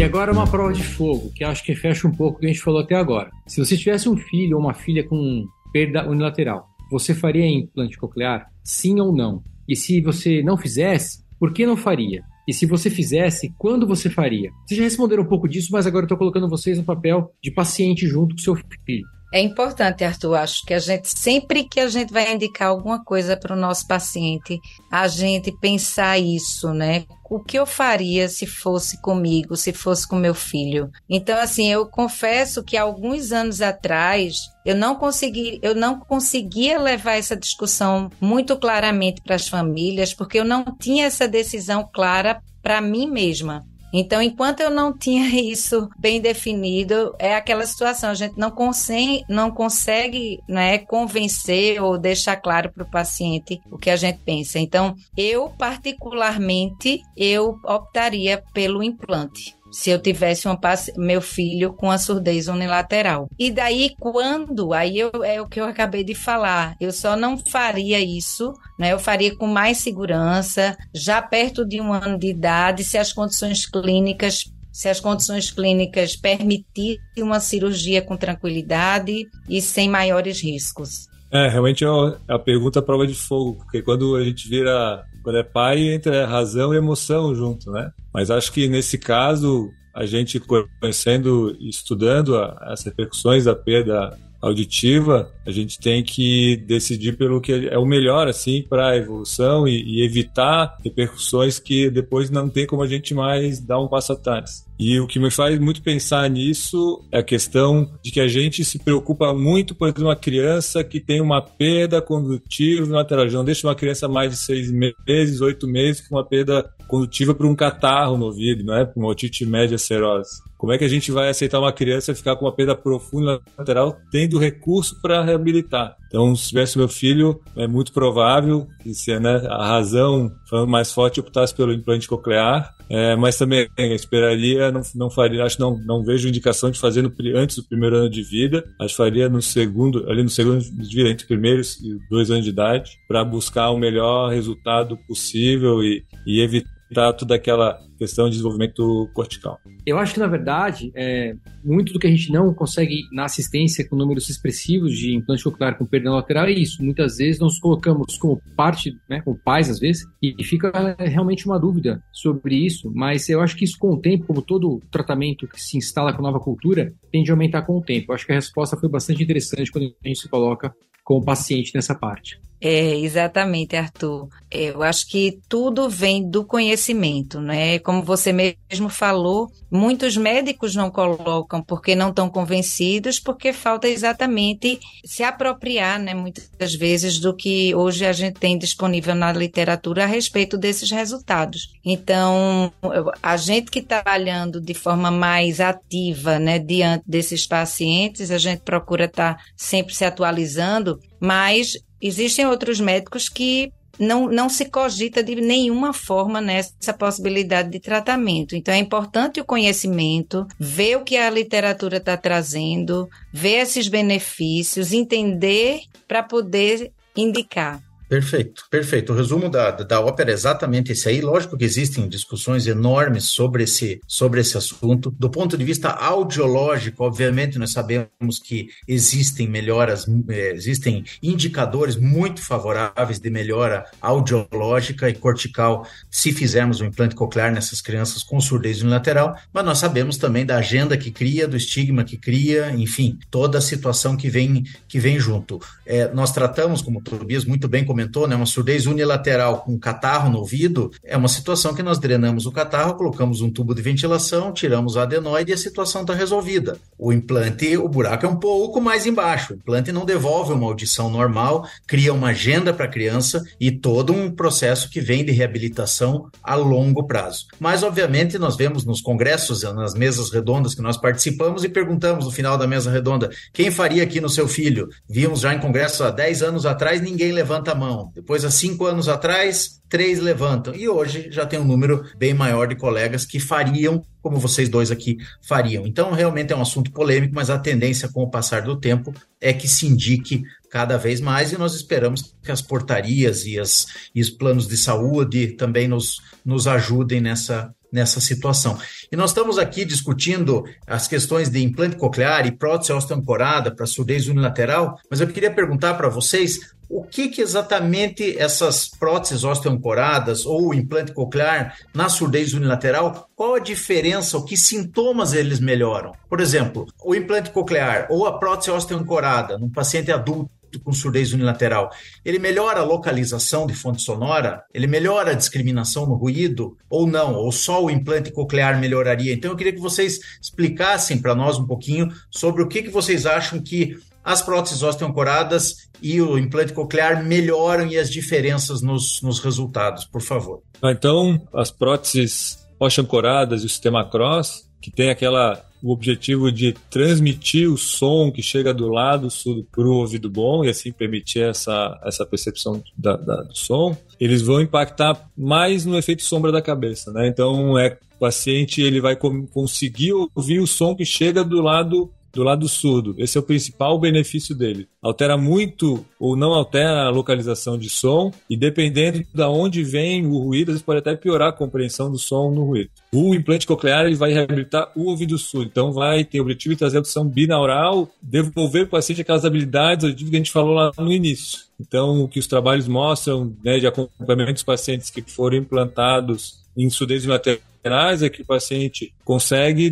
E 0.00 0.02
agora 0.02 0.32
uma 0.32 0.50
prova 0.50 0.72
de 0.72 0.82
fogo, 0.82 1.30
que 1.34 1.44
acho 1.44 1.62
que 1.62 1.74
fecha 1.74 2.08
um 2.08 2.10
pouco 2.10 2.38
o 2.38 2.40
que 2.40 2.46
a 2.46 2.48
gente 2.48 2.62
falou 2.62 2.80
até 2.80 2.94
agora. 2.94 3.30
Se 3.46 3.62
você 3.62 3.76
tivesse 3.76 4.08
um 4.08 4.16
filho 4.16 4.56
ou 4.56 4.62
uma 4.62 4.72
filha 4.72 5.06
com 5.06 5.44
perda 5.74 6.08
unilateral. 6.08 6.66
Você 6.90 7.14
faria 7.14 7.46
implante 7.46 7.98
coclear? 7.98 8.46
Sim 8.64 8.98
ou 8.98 9.14
não? 9.14 9.42
E 9.68 9.76
se 9.76 10.00
você 10.00 10.42
não 10.42 10.56
fizesse, 10.56 11.22
por 11.38 11.52
que 11.52 11.66
não 11.66 11.76
faria? 11.76 12.22
E 12.48 12.54
se 12.54 12.64
você 12.64 12.88
fizesse, 12.88 13.52
quando 13.58 13.86
você 13.86 14.08
faria? 14.08 14.50
Vocês 14.66 14.78
já 14.78 14.84
responderam 14.84 15.22
um 15.22 15.28
pouco 15.28 15.46
disso, 15.46 15.68
mas 15.70 15.86
agora 15.86 16.04
eu 16.04 16.06
estou 16.06 16.16
colocando 16.16 16.48
vocês 16.48 16.78
no 16.78 16.84
papel 16.84 17.30
de 17.42 17.50
paciente 17.50 18.06
junto 18.06 18.34
com 18.34 18.40
seu 18.40 18.56
filho. 18.56 19.04
É 19.32 19.40
importante, 19.40 20.02
Arthur, 20.02 20.34
acho 20.34 20.64
que 20.66 20.74
a 20.74 20.78
gente, 20.80 21.08
sempre 21.08 21.62
que 21.62 21.78
a 21.78 21.88
gente 21.88 22.12
vai 22.12 22.34
indicar 22.34 22.68
alguma 22.68 23.04
coisa 23.04 23.36
para 23.36 23.54
o 23.54 23.58
nosso 23.58 23.86
paciente, 23.86 24.58
a 24.90 25.06
gente 25.06 25.52
pensar 25.52 26.18
isso, 26.18 26.74
né? 26.74 27.04
O 27.30 27.38
que 27.38 27.56
eu 27.56 27.64
faria 27.64 28.28
se 28.28 28.44
fosse 28.44 29.00
comigo, 29.00 29.56
se 29.56 29.72
fosse 29.72 30.06
com 30.08 30.16
meu 30.16 30.34
filho? 30.34 30.90
Então, 31.08 31.38
assim, 31.38 31.70
eu 31.70 31.86
confesso 31.86 32.64
que 32.64 32.76
alguns 32.76 33.30
anos 33.30 33.62
atrás 33.62 34.34
eu 34.66 34.74
não 34.74 34.96
consegui, 34.96 35.60
eu 35.62 35.76
não 35.76 36.00
conseguia 36.00 36.80
levar 36.80 37.14
essa 37.14 37.36
discussão 37.36 38.10
muito 38.20 38.58
claramente 38.58 39.22
para 39.22 39.36
as 39.36 39.46
famílias, 39.46 40.12
porque 40.12 40.40
eu 40.40 40.44
não 40.44 40.64
tinha 40.76 41.06
essa 41.06 41.28
decisão 41.28 41.88
clara 41.92 42.42
para 42.60 42.80
mim 42.80 43.08
mesma. 43.08 43.64
Então, 43.92 44.22
enquanto 44.22 44.60
eu 44.60 44.70
não 44.70 44.96
tinha 44.96 45.26
isso 45.40 45.88
bem 45.98 46.20
definido, 46.20 47.14
é 47.18 47.34
aquela 47.34 47.66
situação, 47.66 48.10
a 48.10 48.14
gente 48.14 48.38
não 48.38 48.50
consegue, 48.50 49.24
não 49.28 49.50
consegue 49.50 50.40
né, 50.48 50.78
convencer 50.78 51.82
ou 51.82 51.98
deixar 51.98 52.36
claro 52.36 52.70
para 52.72 52.84
o 52.84 52.90
paciente 52.90 53.60
o 53.70 53.78
que 53.78 53.90
a 53.90 53.96
gente 53.96 54.18
pensa. 54.24 54.58
Então, 54.58 54.94
eu 55.16 55.50
particularmente, 55.58 57.02
eu 57.16 57.58
optaria 57.64 58.42
pelo 58.52 58.82
implante 58.82 59.59
se 59.70 59.90
eu 59.90 59.98
tivesse 60.00 60.46
uma, 60.46 60.58
meu 60.96 61.20
filho 61.20 61.72
com 61.72 61.90
a 61.90 61.98
surdez 61.98 62.48
unilateral. 62.48 63.28
E 63.38 63.50
daí, 63.50 63.92
quando, 63.98 64.72
aí 64.72 64.98
eu, 64.98 65.10
é 65.24 65.40
o 65.40 65.48
que 65.48 65.60
eu 65.60 65.64
acabei 65.64 66.04
de 66.04 66.14
falar, 66.14 66.74
eu 66.80 66.92
só 66.92 67.16
não 67.16 67.38
faria 67.38 68.00
isso, 68.00 68.52
né? 68.78 68.92
Eu 68.92 68.98
faria 68.98 69.34
com 69.36 69.46
mais 69.46 69.78
segurança, 69.78 70.76
já 70.94 71.20
perto 71.22 71.64
de 71.66 71.80
um 71.80 71.92
ano 71.92 72.18
de 72.18 72.28
idade, 72.28 72.84
se 72.84 72.98
as 72.98 73.12
condições 73.12 73.66
clínicas 73.66 74.44
se 74.72 74.88
as 74.88 75.00
condições 75.00 75.50
clínicas 75.50 76.14
permitirem 76.14 77.00
uma 77.18 77.40
cirurgia 77.40 78.00
com 78.00 78.16
tranquilidade 78.16 79.26
e 79.48 79.60
sem 79.60 79.88
maiores 79.88 80.42
riscos. 80.42 81.08
É, 81.32 81.48
realmente 81.48 81.84
é 81.84 81.88
a 82.28 82.38
pergunta 82.38 82.82
prova 82.82 83.06
de 83.06 83.14
fogo, 83.14 83.56
porque 83.56 83.82
quando 83.82 84.16
a 84.16 84.24
gente 84.24 84.48
vira 84.48 85.04
quando 85.22 85.38
é 85.38 85.42
pai, 85.42 85.92
entra 85.92 86.26
razão 86.26 86.72
e 86.74 86.76
emoção 86.76 87.34
junto, 87.34 87.70
né? 87.70 87.92
Mas 88.12 88.30
acho 88.30 88.52
que 88.52 88.68
nesse 88.68 88.98
caso, 88.98 89.70
a 89.94 90.06
gente 90.06 90.40
conhecendo 90.80 91.56
e 91.60 91.68
estudando 91.68 92.36
as 92.36 92.84
repercussões 92.84 93.44
da 93.44 93.54
perda 93.54 94.16
auditiva, 94.40 95.30
a 95.44 95.50
gente 95.50 95.78
tem 95.78 96.02
que 96.02 96.56
decidir 96.66 97.16
pelo 97.16 97.40
que 97.40 97.68
é 97.68 97.78
o 97.78 97.84
melhor 97.84 98.26
assim 98.26 98.62
para 98.62 98.88
a 98.88 98.96
evolução 98.96 99.68
e, 99.68 99.82
e, 99.82 100.02
evitar 100.02 100.78
repercussões 100.82 101.58
que 101.58 101.90
depois 101.90 102.30
não 102.30 102.48
tem 102.48 102.66
como 102.66 102.82
a 102.82 102.86
gente 102.86 103.12
mais 103.12 103.60
dar 103.60 103.78
um 103.78 103.88
passo 103.88 104.14
atrás. 104.14 104.64
E 104.80 104.98
o 104.98 105.06
que 105.06 105.18
me 105.18 105.30
faz 105.30 105.58
muito 105.58 105.82
pensar 105.82 106.26
nisso 106.30 107.04
é 107.12 107.18
a 107.18 107.22
questão 107.22 107.92
de 108.02 108.10
que 108.10 108.18
a 108.18 108.26
gente 108.26 108.64
se 108.64 108.78
preocupa 108.78 109.34
muito 109.34 109.74
por 109.74 109.92
uma 109.98 110.16
criança 110.16 110.82
que 110.82 110.98
tem 110.98 111.20
uma 111.20 111.42
perda 111.42 112.00
condutiva 112.00 112.90
lateral. 112.90 113.26
Não 113.26 113.44
deixa 113.44 113.66
uma 113.66 113.74
criança 113.74 114.08
mais 114.08 114.30
de 114.30 114.38
seis 114.38 114.70
meses, 114.70 115.42
oito 115.42 115.68
meses 115.68 116.08
com 116.08 116.16
uma 116.16 116.24
perda 116.24 116.64
condutiva 116.88 117.34
por 117.34 117.44
um 117.44 117.54
catarro 117.54 118.16
no 118.16 118.24
ouvido, 118.24 118.64
não 118.64 118.74
é? 118.74 118.86
Por 118.86 119.00
uma 119.00 119.10
otite 119.10 119.44
média 119.44 119.76
serose. 119.76 120.40
Como 120.56 120.72
é 120.72 120.78
que 120.78 120.84
a 120.84 120.88
gente 120.88 121.12
vai 121.12 121.28
aceitar 121.28 121.60
uma 121.60 121.74
criança 121.74 122.14
ficar 122.14 122.36
com 122.36 122.46
uma 122.46 122.52
perda 122.52 122.74
profunda 122.74 123.38
lateral 123.58 123.98
tendo 124.10 124.38
recurso 124.38 124.98
para 125.02 125.22
reabilitar? 125.22 125.94
Então, 126.06 126.34
se 126.34 126.48
tivesse 126.48 126.78
meu 126.78 126.88
filho, 126.88 127.38
é 127.54 127.66
muito 127.66 127.92
provável 127.92 128.66
que 128.82 128.94
se 128.94 129.18
né, 129.20 129.42
a 129.46 129.68
razão 129.68 130.32
mais 130.66 130.90
forte 130.90 131.20
optasse 131.20 131.54
pelo 131.54 131.72
implante 131.72 132.08
coclear, 132.08 132.74
é, 132.90 133.14
mas 133.14 133.38
também 133.38 133.68
esperaria, 133.94 134.72
não, 134.72 134.82
não 134.96 135.10
faria, 135.10 135.44
acho 135.44 135.60
não, 135.60 135.78
não 135.78 136.02
vejo 136.02 136.26
indicação 136.28 136.72
de 136.72 136.80
fazer 136.80 137.02
no, 137.02 137.12
antes 137.36 137.54
do 137.56 137.62
primeiro 137.62 137.94
ano 137.94 138.10
de 138.10 138.20
vida, 138.20 138.64
acho 138.80 138.96
faria 138.96 139.28
no 139.28 139.40
segundo, 139.40 140.10
ali 140.10 140.24
no 140.24 140.28
segundo 140.28 140.60
de 140.60 140.96
vida, 140.96 141.08
entre 141.08 141.24
primeiros 141.24 141.76
e 141.80 141.96
dois 142.10 142.32
anos 142.32 142.44
de 142.44 142.50
idade, 142.50 142.98
para 143.06 143.24
buscar 143.24 143.70
o 143.70 143.78
melhor 143.78 144.30
resultado 144.30 144.98
possível 145.06 145.84
e, 145.84 146.04
e 146.26 146.40
evitar 146.40 147.12
toda 147.12 147.36
aquela 147.36 147.78
questão 148.00 148.24
de 148.24 148.32
desenvolvimento 148.32 149.10
cortical. 149.12 149.60
Eu 149.84 149.98
acho 149.98 150.14
que, 150.14 150.20
na 150.20 150.26
verdade, 150.26 150.90
é, 150.94 151.34
muito 151.62 151.92
do 151.92 151.98
que 151.98 152.06
a 152.06 152.10
gente 152.10 152.32
não 152.32 152.52
consegue 152.54 153.02
na 153.12 153.26
assistência 153.26 153.86
com 153.86 153.94
números 153.94 154.30
expressivos 154.30 154.96
de 154.96 155.14
implante 155.14 155.44
coclear 155.44 155.76
com 155.76 155.84
perda 155.84 156.10
lateral 156.10 156.46
é 156.46 156.52
isso. 156.52 156.82
Muitas 156.82 157.18
vezes 157.18 157.38
nós 157.38 157.58
colocamos 157.58 158.16
como 158.16 158.40
parte, 158.56 158.96
né, 159.08 159.20
como 159.20 159.38
pais 159.38 159.68
às 159.68 159.78
vezes, 159.78 160.06
e 160.22 160.42
fica 160.42 160.72
realmente 160.98 161.44
uma 161.46 161.58
dúvida 161.58 162.02
sobre 162.10 162.54
isso, 162.54 162.90
mas 162.94 163.28
eu 163.28 163.42
acho 163.42 163.54
que 163.54 163.64
isso 163.64 163.78
com 163.78 163.92
o 163.92 164.00
tempo, 164.00 164.26
como 164.26 164.40
todo 164.40 164.80
tratamento 164.90 165.46
que 165.46 165.60
se 165.60 165.76
instala 165.76 166.12
com 166.14 166.22
nova 166.22 166.40
cultura, 166.40 166.92
tende 167.12 167.30
a 167.30 167.34
aumentar 167.34 167.62
com 167.62 167.76
o 167.76 167.82
tempo. 167.82 168.10
Eu 168.10 168.14
acho 168.14 168.24
que 168.24 168.32
a 168.32 168.36
resposta 168.36 168.76
foi 168.76 168.88
bastante 168.88 169.22
interessante 169.22 169.70
quando 169.70 169.94
a 170.02 170.08
gente 170.08 170.20
se 170.20 170.28
coloca 170.28 170.74
com 171.04 171.18
o 171.18 171.24
paciente 171.24 171.72
nessa 171.74 171.94
parte. 171.94 172.40
É, 172.60 172.98
exatamente, 172.98 173.74
Arthur. 173.74 174.28
Eu 174.50 174.82
acho 174.82 175.08
que 175.08 175.40
tudo 175.48 175.88
vem 175.88 176.28
do 176.28 176.44
conhecimento, 176.44 177.40
né? 177.40 177.78
Como 177.90 178.04
você 178.04 178.32
mesmo 178.32 178.88
falou, 178.88 179.50
muitos 179.68 180.16
médicos 180.16 180.76
não 180.76 180.92
colocam 180.92 181.60
porque 181.60 181.96
não 181.96 182.10
estão 182.10 182.30
convencidos, 182.30 183.18
porque 183.18 183.52
falta 183.52 183.88
exatamente 183.88 184.78
se 185.04 185.24
apropriar, 185.24 185.98
né, 185.98 186.14
muitas 186.14 186.72
vezes, 186.72 187.18
do 187.18 187.34
que 187.34 187.74
hoje 187.74 188.06
a 188.06 188.12
gente 188.12 188.38
tem 188.38 188.56
disponível 188.56 189.16
na 189.16 189.32
literatura 189.32 190.04
a 190.04 190.06
respeito 190.06 190.56
desses 190.56 190.88
resultados. 190.92 191.72
Então, 191.84 192.72
a 193.20 193.36
gente 193.36 193.72
que 193.72 193.80
está 193.80 194.04
trabalhando 194.04 194.60
de 194.60 194.72
forma 194.72 195.10
mais 195.10 195.58
ativa, 195.58 196.38
né, 196.38 196.60
diante 196.60 197.02
desses 197.08 197.44
pacientes, 197.44 198.30
a 198.30 198.38
gente 198.38 198.60
procura 198.60 199.06
estar 199.06 199.34
tá 199.34 199.42
sempre 199.56 199.92
se 199.96 200.04
atualizando, 200.04 201.00
mas 201.18 201.72
Existem 202.02 202.46
outros 202.46 202.80
médicos 202.80 203.28
que 203.28 203.70
não, 203.98 204.26
não 204.26 204.48
se 204.48 204.64
cogita 204.64 205.22
de 205.22 205.36
nenhuma 205.36 205.92
forma 205.92 206.40
nessa 206.40 206.92
possibilidade 206.92 207.70
de 207.70 207.80
tratamento. 207.80 208.56
Então, 208.56 208.72
é 208.72 208.78
importante 208.78 209.40
o 209.40 209.44
conhecimento, 209.44 210.46
ver 210.58 210.96
o 210.96 211.04
que 211.04 211.16
a 211.16 211.30
literatura 211.30 211.98
está 211.98 212.16
trazendo, 212.16 213.08
ver 213.32 213.60
esses 213.60 213.88
benefícios, 213.88 214.92
entender 214.92 215.82
para 216.06 216.22
poder 216.22 216.92
indicar. 217.16 217.89
Perfeito, 218.10 218.64
perfeito. 218.68 219.12
O 219.12 219.16
resumo 219.16 219.48
da, 219.48 219.70
da 219.70 220.00
ópera 220.00 220.32
é 220.32 220.34
exatamente 220.34 220.90
esse 220.90 221.08
aí. 221.08 221.20
Lógico 221.20 221.56
que 221.56 221.64
existem 221.64 222.08
discussões 222.08 222.66
enormes 222.66 223.26
sobre 223.26 223.62
esse, 223.62 224.00
sobre 224.04 224.40
esse 224.40 224.58
assunto. 224.58 225.14
Do 225.16 225.30
ponto 225.30 225.56
de 225.56 225.62
vista 225.62 225.90
audiológico, 225.90 227.04
obviamente, 227.04 227.56
nós 227.56 227.70
sabemos 227.70 228.40
que 228.42 228.66
existem 228.88 229.46
melhoras, 229.46 230.08
eh, 230.28 230.50
existem 230.56 231.04
indicadores 231.22 231.94
muito 231.94 232.44
favoráveis 232.44 233.20
de 233.20 233.30
melhora 233.30 233.84
audiológica 234.02 235.08
e 235.08 235.14
cortical 235.14 235.86
se 236.10 236.32
fizermos 236.32 236.80
um 236.80 236.86
implante 236.86 237.14
coclear 237.14 237.52
nessas 237.52 237.80
crianças 237.80 238.24
com 238.24 238.40
surdez 238.40 238.82
unilateral, 238.82 239.36
mas 239.52 239.64
nós 239.64 239.78
sabemos 239.78 240.16
também 240.16 240.44
da 240.44 240.56
agenda 240.56 240.96
que 240.96 241.12
cria, 241.12 241.46
do 241.46 241.56
estigma 241.56 242.02
que 242.02 242.16
cria, 242.16 242.72
enfim, 242.72 243.20
toda 243.30 243.58
a 243.58 243.60
situação 243.60 244.16
que 244.16 244.28
vem, 244.28 244.64
que 244.88 244.98
vem 244.98 245.16
junto. 245.16 245.60
É, 245.86 246.12
nós 246.12 246.32
tratamos, 246.32 246.82
como 246.82 246.98
o 246.98 247.02
Tobias 247.02 247.44
muito 247.44 247.68
bem 247.68 247.84
comentou, 247.84 247.99
comentou, 248.00 248.26
né, 248.26 248.34
uma 248.34 248.46
surdez 248.46 248.86
unilateral 248.86 249.58
com 249.60 249.78
catarro 249.78 250.30
no 250.30 250.38
ouvido, 250.38 250.90
é 251.04 251.16
uma 251.16 251.28
situação 251.28 251.74
que 251.74 251.82
nós 251.82 251.98
drenamos 251.98 252.46
o 252.46 252.52
catarro, 252.52 252.94
colocamos 252.94 253.42
um 253.42 253.50
tubo 253.50 253.74
de 253.74 253.82
ventilação, 253.82 254.52
tiramos 254.52 254.96
o 254.96 255.00
adenoide 255.00 255.50
e 255.50 255.54
a 255.54 255.58
situação 255.58 256.00
está 256.00 256.14
resolvida. 256.14 256.78
O 256.98 257.12
implante, 257.12 257.76
o 257.76 257.88
buraco 257.88 258.24
é 258.24 258.28
um 258.28 258.36
pouco 258.36 258.80
mais 258.80 259.06
embaixo. 259.06 259.52
O 259.52 259.56
implante 259.56 259.92
não 259.92 260.06
devolve 260.06 260.52
uma 260.52 260.66
audição 260.66 261.10
normal, 261.10 261.68
cria 261.86 262.12
uma 262.12 262.28
agenda 262.28 262.72
para 262.72 262.86
a 262.86 262.88
criança 262.88 263.44
e 263.60 263.70
todo 263.70 264.12
um 264.12 264.30
processo 264.30 264.88
que 264.88 265.00
vem 265.00 265.24
de 265.24 265.32
reabilitação 265.32 266.30
a 266.42 266.54
longo 266.54 267.06
prazo. 267.06 267.46
Mas, 267.58 267.82
obviamente, 267.82 268.38
nós 268.38 268.56
vemos 268.56 268.84
nos 268.84 269.00
congressos, 269.00 269.62
nas 269.74 269.94
mesas 269.94 270.30
redondas 270.30 270.74
que 270.74 270.82
nós 270.82 270.96
participamos 270.96 271.64
e 271.64 271.68
perguntamos 271.68 272.24
no 272.24 272.30
final 272.30 272.56
da 272.56 272.66
mesa 272.66 272.90
redonda: 272.90 273.30
quem 273.52 273.70
faria 273.70 274.02
aqui 274.02 274.20
no 274.20 274.28
seu 274.28 274.48
filho? 274.48 274.88
Vimos 275.08 275.40
já 275.40 275.54
em 275.54 275.58
congresso 275.58 276.04
há 276.04 276.10
10 276.10 276.42
anos 276.42 276.66
atrás, 276.66 277.00
ninguém 277.00 277.32
levanta 277.32 277.72
a 277.72 277.74
mão 277.74 277.89
mão. 277.90 278.12
Depois, 278.14 278.44
há 278.44 278.50
cinco 278.50 278.86
anos 278.86 279.08
atrás, 279.08 279.80
três 279.88 280.18
levantam. 280.18 280.74
E 280.74 280.88
hoje 280.88 281.28
já 281.30 281.44
tem 281.44 281.58
um 281.58 281.64
número 281.64 282.04
bem 282.16 282.32
maior 282.32 282.68
de 282.68 282.76
colegas 282.76 283.24
que 283.24 283.40
fariam 283.40 284.02
como 284.22 284.38
vocês 284.38 284.68
dois 284.68 284.90
aqui 284.90 285.16
fariam. 285.42 285.86
Então, 285.86 286.12
realmente 286.12 286.52
é 286.52 286.56
um 286.56 286.62
assunto 286.62 286.92
polêmico, 286.92 287.34
mas 287.34 287.50
a 287.50 287.58
tendência 287.58 288.08
com 288.08 288.22
o 288.22 288.30
passar 288.30 288.62
do 288.62 288.78
tempo 288.78 289.14
é 289.40 289.52
que 289.52 289.66
se 289.66 289.86
indique 289.86 290.42
cada 290.70 290.96
vez 290.96 291.20
mais 291.20 291.52
e 291.52 291.58
nós 291.58 291.74
esperamos 291.74 292.34
que 292.42 292.52
as 292.52 292.62
portarias 292.62 293.44
e, 293.44 293.58
as, 293.58 293.86
e 294.14 294.20
os 294.20 294.30
planos 294.30 294.68
de 294.68 294.76
saúde 294.76 295.48
também 295.56 295.88
nos, 295.88 296.20
nos 296.44 296.68
ajudem 296.68 297.20
nessa, 297.20 297.74
nessa 297.92 298.20
situação. 298.20 298.78
E 299.10 299.16
nós 299.16 299.30
estamos 299.30 299.58
aqui 299.58 299.84
discutindo 299.84 300.64
as 300.86 301.08
questões 301.08 301.48
de 301.48 301.60
implante 301.60 301.96
coclear 301.96 302.46
e 302.46 302.52
prótese 302.52 302.92
osteoancorada 302.92 303.74
para 303.74 303.86
surdez 303.86 304.28
unilateral, 304.28 304.98
mas 305.10 305.20
eu 305.20 305.26
queria 305.26 305.50
perguntar 305.50 305.94
para 305.94 306.08
vocês 306.08 306.60
o 306.90 307.04
que, 307.04 307.28
que, 307.28 307.40
exatamente 307.40 308.36
essas 308.36 308.88
próteses 308.88 309.44
osteoancoradas 309.44 310.44
ou 310.44 310.74
implante 310.74 311.12
coclear 311.12 311.76
na 311.94 312.08
surdez 312.08 312.52
unilateral, 312.52 313.30
qual 313.36 313.54
a 313.54 313.60
diferença, 313.60 314.36
o 314.36 314.44
que 314.44 314.56
sintomas 314.56 315.32
eles 315.32 315.60
melhoram? 315.60 316.10
Por 316.28 316.40
exemplo, 316.40 316.86
o 317.04 317.14
implante 317.14 317.50
coclear 317.50 318.08
ou 318.10 318.26
a 318.26 318.38
prótese 318.38 318.72
osteoancorada 318.72 319.56
num 319.56 319.70
paciente 319.70 320.10
adulto 320.10 320.50
com 320.78 320.92
surdez 320.92 321.32
unilateral, 321.32 321.90
ele 322.24 322.38
melhora 322.38 322.80
a 322.80 322.84
localização 322.84 323.66
de 323.66 323.74
fonte 323.74 324.02
sonora? 324.02 324.62
Ele 324.72 324.86
melhora 324.86 325.32
a 325.32 325.34
discriminação 325.34 326.06
no 326.06 326.14
ruído? 326.14 326.76
Ou 326.88 327.06
não? 327.06 327.34
Ou 327.34 327.50
só 327.50 327.84
o 327.84 327.90
implante 327.90 328.30
coclear 328.30 328.78
melhoraria? 328.78 329.32
Então 329.32 329.50
eu 329.50 329.56
queria 329.56 329.72
que 329.72 329.80
vocês 329.80 330.20
explicassem 330.40 331.18
para 331.18 331.34
nós 331.34 331.58
um 331.58 331.66
pouquinho 331.66 332.08
sobre 332.30 332.62
o 332.62 332.68
que, 332.68 332.82
que 332.82 332.90
vocês 332.90 333.26
acham 333.26 333.60
que 333.60 333.96
as 334.24 334.42
próteses 334.42 334.82
osteoancoradas 334.82 335.88
e 336.02 336.20
o 336.20 336.38
implante 336.38 336.72
coclear 336.72 337.24
melhoram 337.24 337.86
e 337.86 337.98
as 337.98 338.10
diferenças 338.10 338.82
nos, 338.82 339.20
nos 339.22 339.38
resultados, 339.40 340.04
por 340.04 340.22
favor. 340.22 340.62
Então, 340.82 341.40
as 341.52 341.70
próteses 341.70 342.66
osteoancoradas 342.78 343.62
e 343.62 343.66
o 343.66 343.68
sistema 343.68 344.08
cross, 344.08 344.68
que 344.80 344.90
tem 344.90 345.10
aquela 345.10 345.62
o 345.82 345.92
objetivo 345.92 346.52
de 346.52 346.74
transmitir 346.90 347.70
o 347.70 347.78
som 347.78 348.30
que 348.30 348.42
chega 348.42 348.72
do 348.74 348.88
lado 348.88 349.30
surdo 349.30 349.66
para 349.72 349.82
o 349.82 349.96
ouvido 349.96 350.28
bom 350.28 350.64
e 350.64 350.68
assim 350.68 350.92
permitir 350.92 351.40
essa, 351.40 351.98
essa 352.04 352.26
percepção 352.26 352.82
da, 352.96 353.16
da, 353.16 353.36
do 353.42 353.56
som, 353.56 353.96
eles 354.18 354.42
vão 354.42 354.60
impactar 354.60 355.30
mais 355.36 355.84
no 355.86 355.96
efeito 355.96 356.22
sombra 356.22 356.52
da 356.52 356.60
cabeça, 356.60 357.10
né? 357.12 357.26
Então, 357.26 357.78
é, 357.78 357.98
o 358.16 358.18
paciente 358.18 358.82
ele 358.82 359.00
vai 359.00 359.16
conseguir 359.16 360.12
ouvir 360.12 360.60
o 360.60 360.66
som 360.66 360.94
que 360.94 361.04
chega 361.04 361.42
do 361.42 361.62
lado 361.62 362.10
do 362.32 362.42
lado 362.42 362.68
surdo. 362.68 363.14
Esse 363.18 363.36
é 363.36 363.40
o 363.40 363.44
principal 363.44 363.98
benefício 363.98 364.54
dele. 364.54 364.88
Altera 365.02 365.36
muito 365.36 366.04
ou 366.18 366.36
não 366.36 366.52
altera 366.52 367.04
a 367.04 367.10
localização 367.10 367.78
de 367.78 367.88
som 367.88 368.32
e 368.48 368.56
dependendo 368.56 369.24
de 369.32 369.42
onde 369.42 369.82
vem 369.82 370.26
o 370.26 370.38
ruído, 370.38 370.66
vezes 370.66 370.82
pode 370.82 370.98
até 370.98 371.14
piorar 371.16 371.48
a 371.48 371.52
compreensão 371.52 372.10
do 372.10 372.18
som 372.18 372.50
no 372.50 372.64
ruído. 372.64 372.90
O 373.12 373.34
implante 373.34 373.66
coclear 373.66 374.06
ele 374.06 374.14
vai 374.14 374.32
reabilitar 374.32 374.90
o 374.94 375.06
ouvido 375.06 375.36
surdo, 375.38 375.68
então 375.70 375.92
vai 375.92 376.24
ter 376.24 376.40
o 376.40 376.42
objetivo 376.42 376.74
de 376.74 376.78
trazer 376.78 376.96
a 376.96 377.00
audição 377.00 377.26
binaural, 377.26 378.08
devolver 378.22 378.82
para 378.82 378.98
o 378.98 379.00
paciente 379.00 379.20
aquelas 379.20 379.44
habilidades 379.44 380.14
que 380.14 380.24
a 380.24 380.38
gente 380.38 380.52
falou 380.52 380.74
lá 380.74 380.92
no 380.98 381.12
início. 381.12 381.60
Então, 381.80 382.22
o 382.22 382.28
que 382.28 382.38
os 382.38 382.46
trabalhos 382.46 382.86
mostram 382.86 383.54
né, 383.64 383.78
de 383.78 383.86
acompanhamento 383.86 384.54
dos 384.54 384.62
pacientes 384.62 385.10
que 385.10 385.22
foram 385.22 385.56
implantados 385.56 386.60
em 386.76 386.88
surdez 386.90 387.24
laterais 387.24 388.22
é 388.22 388.28
que 388.28 388.42
o 388.42 388.44
paciente 388.46 389.12
consegue 389.24 389.90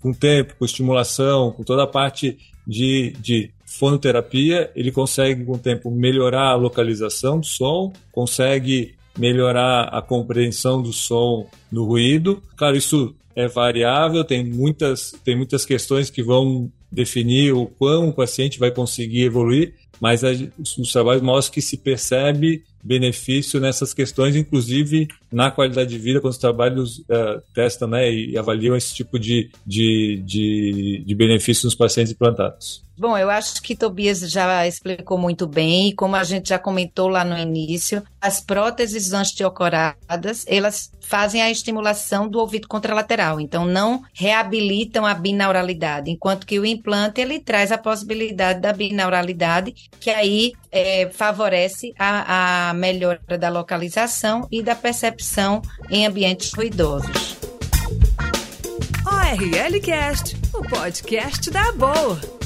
com 0.00 0.12
tempo, 0.12 0.54
com 0.58 0.64
estimulação, 0.64 1.52
com 1.52 1.62
toda 1.62 1.84
a 1.84 1.86
parte 1.86 2.38
de, 2.66 3.14
de 3.20 3.50
fonoterapia, 3.66 4.70
ele 4.74 4.90
consegue 4.90 5.44
com 5.44 5.52
o 5.52 5.58
tempo 5.58 5.90
melhorar 5.90 6.50
a 6.50 6.56
localização 6.56 7.38
do 7.38 7.46
som, 7.46 7.92
consegue 8.10 8.94
melhorar 9.18 9.84
a 9.84 10.00
compreensão 10.00 10.82
do 10.82 10.92
som 10.92 11.46
no 11.70 11.84
ruído. 11.84 12.42
Claro, 12.56 12.76
isso 12.76 13.14
é 13.34 13.46
variável, 13.46 14.24
tem 14.24 14.44
muitas, 14.44 15.14
tem 15.24 15.36
muitas 15.36 15.64
questões 15.64 16.10
que 16.10 16.22
vão 16.22 16.70
definir 16.90 17.52
o 17.52 17.66
quão 17.66 18.08
o 18.08 18.12
paciente 18.12 18.58
vai 18.58 18.70
conseguir 18.70 19.22
evoluir, 19.22 19.74
mas 20.00 20.22
os 20.22 20.92
trabalhos 20.92 21.22
mostram 21.22 21.54
que 21.54 21.62
se 21.62 21.76
percebe 21.76 22.64
benefício 22.82 23.60
nessas 23.60 23.92
questões, 23.92 24.36
inclusive 24.36 25.08
na 25.30 25.50
qualidade 25.50 25.90
de 25.90 25.98
vida, 25.98 26.20
quando 26.20 26.32
os 26.32 26.38
trabalhos 26.38 26.98
uh, 27.00 27.42
testam 27.54 27.88
né, 27.88 28.10
e 28.12 28.36
avaliam 28.36 28.76
esse 28.76 28.94
tipo 28.94 29.18
de, 29.18 29.50
de, 29.66 30.22
de, 30.24 31.02
de 31.06 31.14
benefício 31.14 31.66
nos 31.66 31.74
pacientes 31.74 32.12
implantados. 32.12 32.82
Bom, 33.00 33.16
eu 33.16 33.30
acho 33.30 33.62
que 33.62 33.74
Tobias 33.74 34.20
já 34.30 34.66
explicou 34.66 35.16
muito 35.16 35.46
bem, 35.46 35.94
como 35.94 36.16
a 36.16 36.22
gente 36.22 36.50
já 36.50 36.58
comentou 36.58 37.08
lá 37.08 37.24
no 37.24 37.34
início, 37.34 38.02
as 38.20 38.42
próteses 38.42 39.10
osteocoradas, 39.14 40.44
elas 40.46 40.92
fazem 41.00 41.40
a 41.40 41.50
estimulação 41.50 42.28
do 42.28 42.38
ouvido 42.38 42.68
contralateral, 42.68 43.40
então 43.40 43.64
não 43.64 44.02
reabilitam 44.12 45.06
a 45.06 45.14
binauralidade, 45.14 46.10
enquanto 46.10 46.46
que 46.46 46.60
o 46.60 46.66
implante 46.66 47.22
ele 47.22 47.40
traz 47.40 47.72
a 47.72 47.78
possibilidade 47.78 48.60
da 48.60 48.70
binauralidade, 48.70 49.74
que 49.98 50.10
aí 50.10 50.52
é, 50.70 51.08
favorece 51.10 51.94
a, 51.98 52.68
a 52.68 52.74
melhora 52.74 53.38
da 53.38 53.48
localização 53.48 54.46
e 54.52 54.62
da 54.62 54.74
percepção 54.74 55.62
em 55.88 56.04
ambientes 56.04 56.52
ruidosos. 56.52 57.38
RLCast, 59.06 60.36
o 60.52 60.62
podcast 60.68 61.50
da 61.50 61.72
boa. 61.72 62.39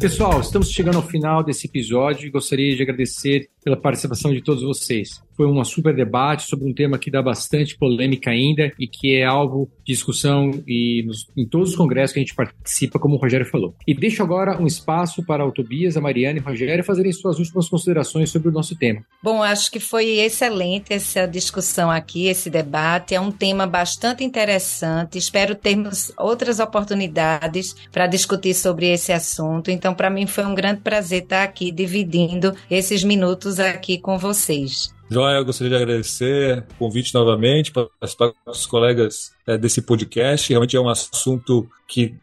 Pessoal, 0.00 0.40
estamos 0.40 0.70
chegando 0.70 0.94
ao 0.94 1.02
final 1.02 1.42
desse 1.42 1.66
episódio 1.66 2.28
e 2.28 2.30
gostaria 2.30 2.76
de 2.76 2.82
agradecer 2.84 3.50
pela 3.68 3.76
participação 3.76 4.32
de 4.32 4.40
todos 4.40 4.62
vocês. 4.62 5.22
Foi 5.36 5.46
um 5.46 5.62
super 5.62 5.94
debate 5.94 6.48
sobre 6.48 6.68
um 6.68 6.74
tema 6.74 6.98
que 6.98 7.12
dá 7.12 7.22
bastante 7.22 7.76
polêmica 7.76 8.30
ainda 8.30 8.72
e 8.76 8.88
que 8.88 9.14
é 9.14 9.24
alvo 9.24 9.70
de 9.86 9.92
discussão 9.92 10.50
e 10.66 11.04
nos, 11.06 11.28
em 11.36 11.46
todos 11.46 11.70
os 11.70 11.76
congressos 11.76 12.12
que 12.12 12.18
a 12.18 12.22
gente 12.22 12.34
participa, 12.34 12.98
como 12.98 13.14
o 13.14 13.18
Rogério 13.18 13.46
falou. 13.46 13.72
E 13.86 13.94
deixo 13.94 14.20
agora 14.20 14.60
um 14.60 14.66
espaço 14.66 15.24
para 15.24 15.46
o 15.46 15.52
Tobias, 15.52 15.96
a 15.96 16.00
Mariana 16.00 16.38
e 16.38 16.42
o 16.42 16.44
Rogério 16.44 16.82
fazerem 16.82 17.12
suas 17.12 17.38
últimas 17.38 17.68
considerações 17.68 18.30
sobre 18.30 18.48
o 18.48 18.52
nosso 18.52 18.74
tema. 18.74 19.00
Bom, 19.22 19.40
acho 19.40 19.70
que 19.70 19.78
foi 19.78 20.18
excelente 20.18 20.92
essa 20.92 21.24
discussão 21.26 21.88
aqui, 21.88 22.26
esse 22.26 22.50
debate. 22.50 23.14
É 23.14 23.20
um 23.20 23.30
tema 23.30 23.64
bastante 23.64 24.24
interessante. 24.24 25.18
Espero 25.18 25.54
termos 25.54 26.10
outras 26.18 26.58
oportunidades 26.58 27.76
para 27.92 28.08
discutir 28.08 28.54
sobre 28.54 28.88
esse 28.88 29.12
assunto. 29.12 29.70
Então, 29.70 29.94
para 29.94 30.10
mim 30.10 30.26
foi 30.26 30.44
um 30.44 30.54
grande 30.54 30.80
prazer 30.80 31.22
estar 31.22 31.44
aqui 31.44 31.70
dividindo 31.70 32.52
esses 32.68 33.04
minutos 33.04 33.57
aqui 33.60 33.98
com 33.98 34.18
vocês. 34.18 34.94
Joia, 35.10 35.36
eu 35.36 35.44
gostaria 35.44 35.70
de 35.70 35.82
agradecer 35.82 36.64
o 36.72 36.74
convite 36.78 37.14
novamente 37.14 37.72
para 37.72 37.86
participar 37.98 38.32
com 38.32 38.50
os 38.50 38.66
colegas 38.66 39.32
é, 39.46 39.56
desse 39.56 39.80
podcast. 39.80 40.50
Realmente 40.50 40.76
é 40.76 40.80
um 40.80 40.88
assunto 40.88 41.68
que 41.86 42.14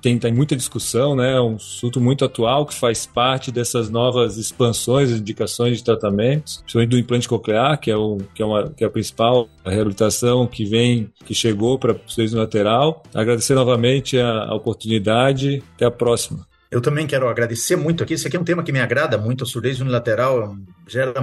tem, 0.00 0.18
tem 0.18 0.32
muita 0.32 0.54
discussão, 0.54 1.16
né? 1.16 1.34
É 1.34 1.40
um 1.40 1.56
assunto 1.56 2.00
muito 2.00 2.24
atual 2.24 2.64
que 2.64 2.74
faz 2.74 3.06
parte 3.06 3.50
dessas 3.50 3.90
novas 3.90 4.36
expansões, 4.36 5.10
indicações 5.10 5.78
de 5.78 5.84
tratamentos, 5.84 6.58
principalmente 6.58 6.90
do 6.90 6.98
implante 6.98 7.28
coclear, 7.28 7.78
que 7.80 7.90
é, 7.90 7.96
o, 7.96 8.18
que 8.34 8.42
é, 8.42 8.46
uma, 8.46 8.70
que 8.70 8.84
é 8.84 8.86
a 8.86 8.90
principal 8.90 9.48
reabilitação 9.66 10.46
que 10.46 10.64
vem, 10.64 11.10
que 11.24 11.34
chegou 11.34 11.78
para 11.78 11.92
o 11.92 12.36
lateral. 12.36 13.02
Agradecer 13.12 13.54
novamente 13.54 14.18
a, 14.18 14.44
a 14.44 14.54
oportunidade. 14.54 15.62
Até 15.74 15.86
a 15.86 15.90
próxima. 15.90 16.46
Eu 16.70 16.80
também 16.80 17.06
quero 17.06 17.28
agradecer 17.28 17.76
muito 17.76 18.02
aqui. 18.02 18.14
Esse 18.14 18.26
aqui 18.26 18.36
é 18.36 18.40
um 18.40 18.44
tema 18.44 18.62
que 18.62 18.72
me 18.72 18.80
agrada 18.80 19.16
muito. 19.16 19.44
A 19.44 19.46
surdez 19.46 19.80
unilateral 19.80 20.54
gera 20.86 21.14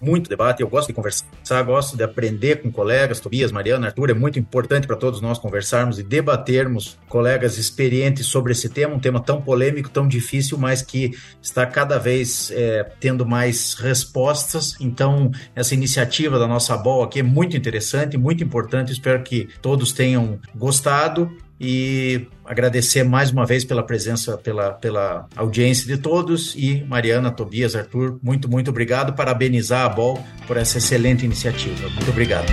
muito 0.00 0.28
debate. 0.28 0.62
Eu 0.62 0.68
gosto 0.68 0.88
de 0.88 0.94
conversar, 0.94 1.62
gosto 1.64 1.96
de 1.96 2.04
aprender 2.04 2.62
com 2.62 2.70
colegas. 2.70 3.18
Tobias, 3.18 3.50
Mariana, 3.50 3.88
Arthur. 3.88 4.10
É 4.10 4.14
muito 4.14 4.38
importante 4.38 4.86
para 4.86 4.94
todos 4.96 5.20
nós 5.20 5.38
conversarmos 5.38 5.98
e 5.98 6.04
debatermos 6.04 6.98
colegas 7.08 7.58
experientes 7.58 8.26
sobre 8.26 8.52
esse 8.52 8.68
tema. 8.68 8.94
Um 8.94 9.00
tema 9.00 9.20
tão 9.20 9.42
polêmico, 9.42 9.90
tão 9.90 10.06
difícil, 10.06 10.56
mas 10.56 10.82
que 10.82 11.12
está 11.40 11.66
cada 11.66 11.98
vez 11.98 12.52
é, 12.52 12.84
tendo 13.00 13.26
mais 13.26 13.74
respostas. 13.74 14.76
Então, 14.80 15.32
essa 15.54 15.74
iniciativa 15.74 16.38
da 16.38 16.46
nossa 16.46 16.76
BOL 16.76 17.02
aqui 17.02 17.18
é 17.20 17.24
muito 17.24 17.56
interessante, 17.56 18.16
muito 18.16 18.42
importante. 18.44 18.92
Espero 18.92 19.22
que 19.24 19.48
todos 19.60 19.92
tenham 19.92 20.38
gostado 20.54 21.30
e 21.60 22.26
agradecer 22.52 23.02
mais 23.02 23.30
uma 23.30 23.44
vez 23.44 23.64
pela 23.64 23.82
presença, 23.82 24.36
pela, 24.36 24.72
pela 24.72 25.26
audiência 25.34 25.86
de 25.86 26.00
todos 26.00 26.54
e 26.54 26.84
Mariana, 26.84 27.30
Tobias, 27.30 27.74
Arthur, 27.74 28.18
muito, 28.22 28.48
muito 28.48 28.70
obrigado. 28.70 29.14
Parabenizar 29.14 29.86
a 29.86 29.88
BOL 29.88 30.22
por 30.46 30.56
essa 30.56 30.78
excelente 30.78 31.24
iniciativa. 31.24 31.88
Muito 31.88 32.10
obrigado. 32.10 32.52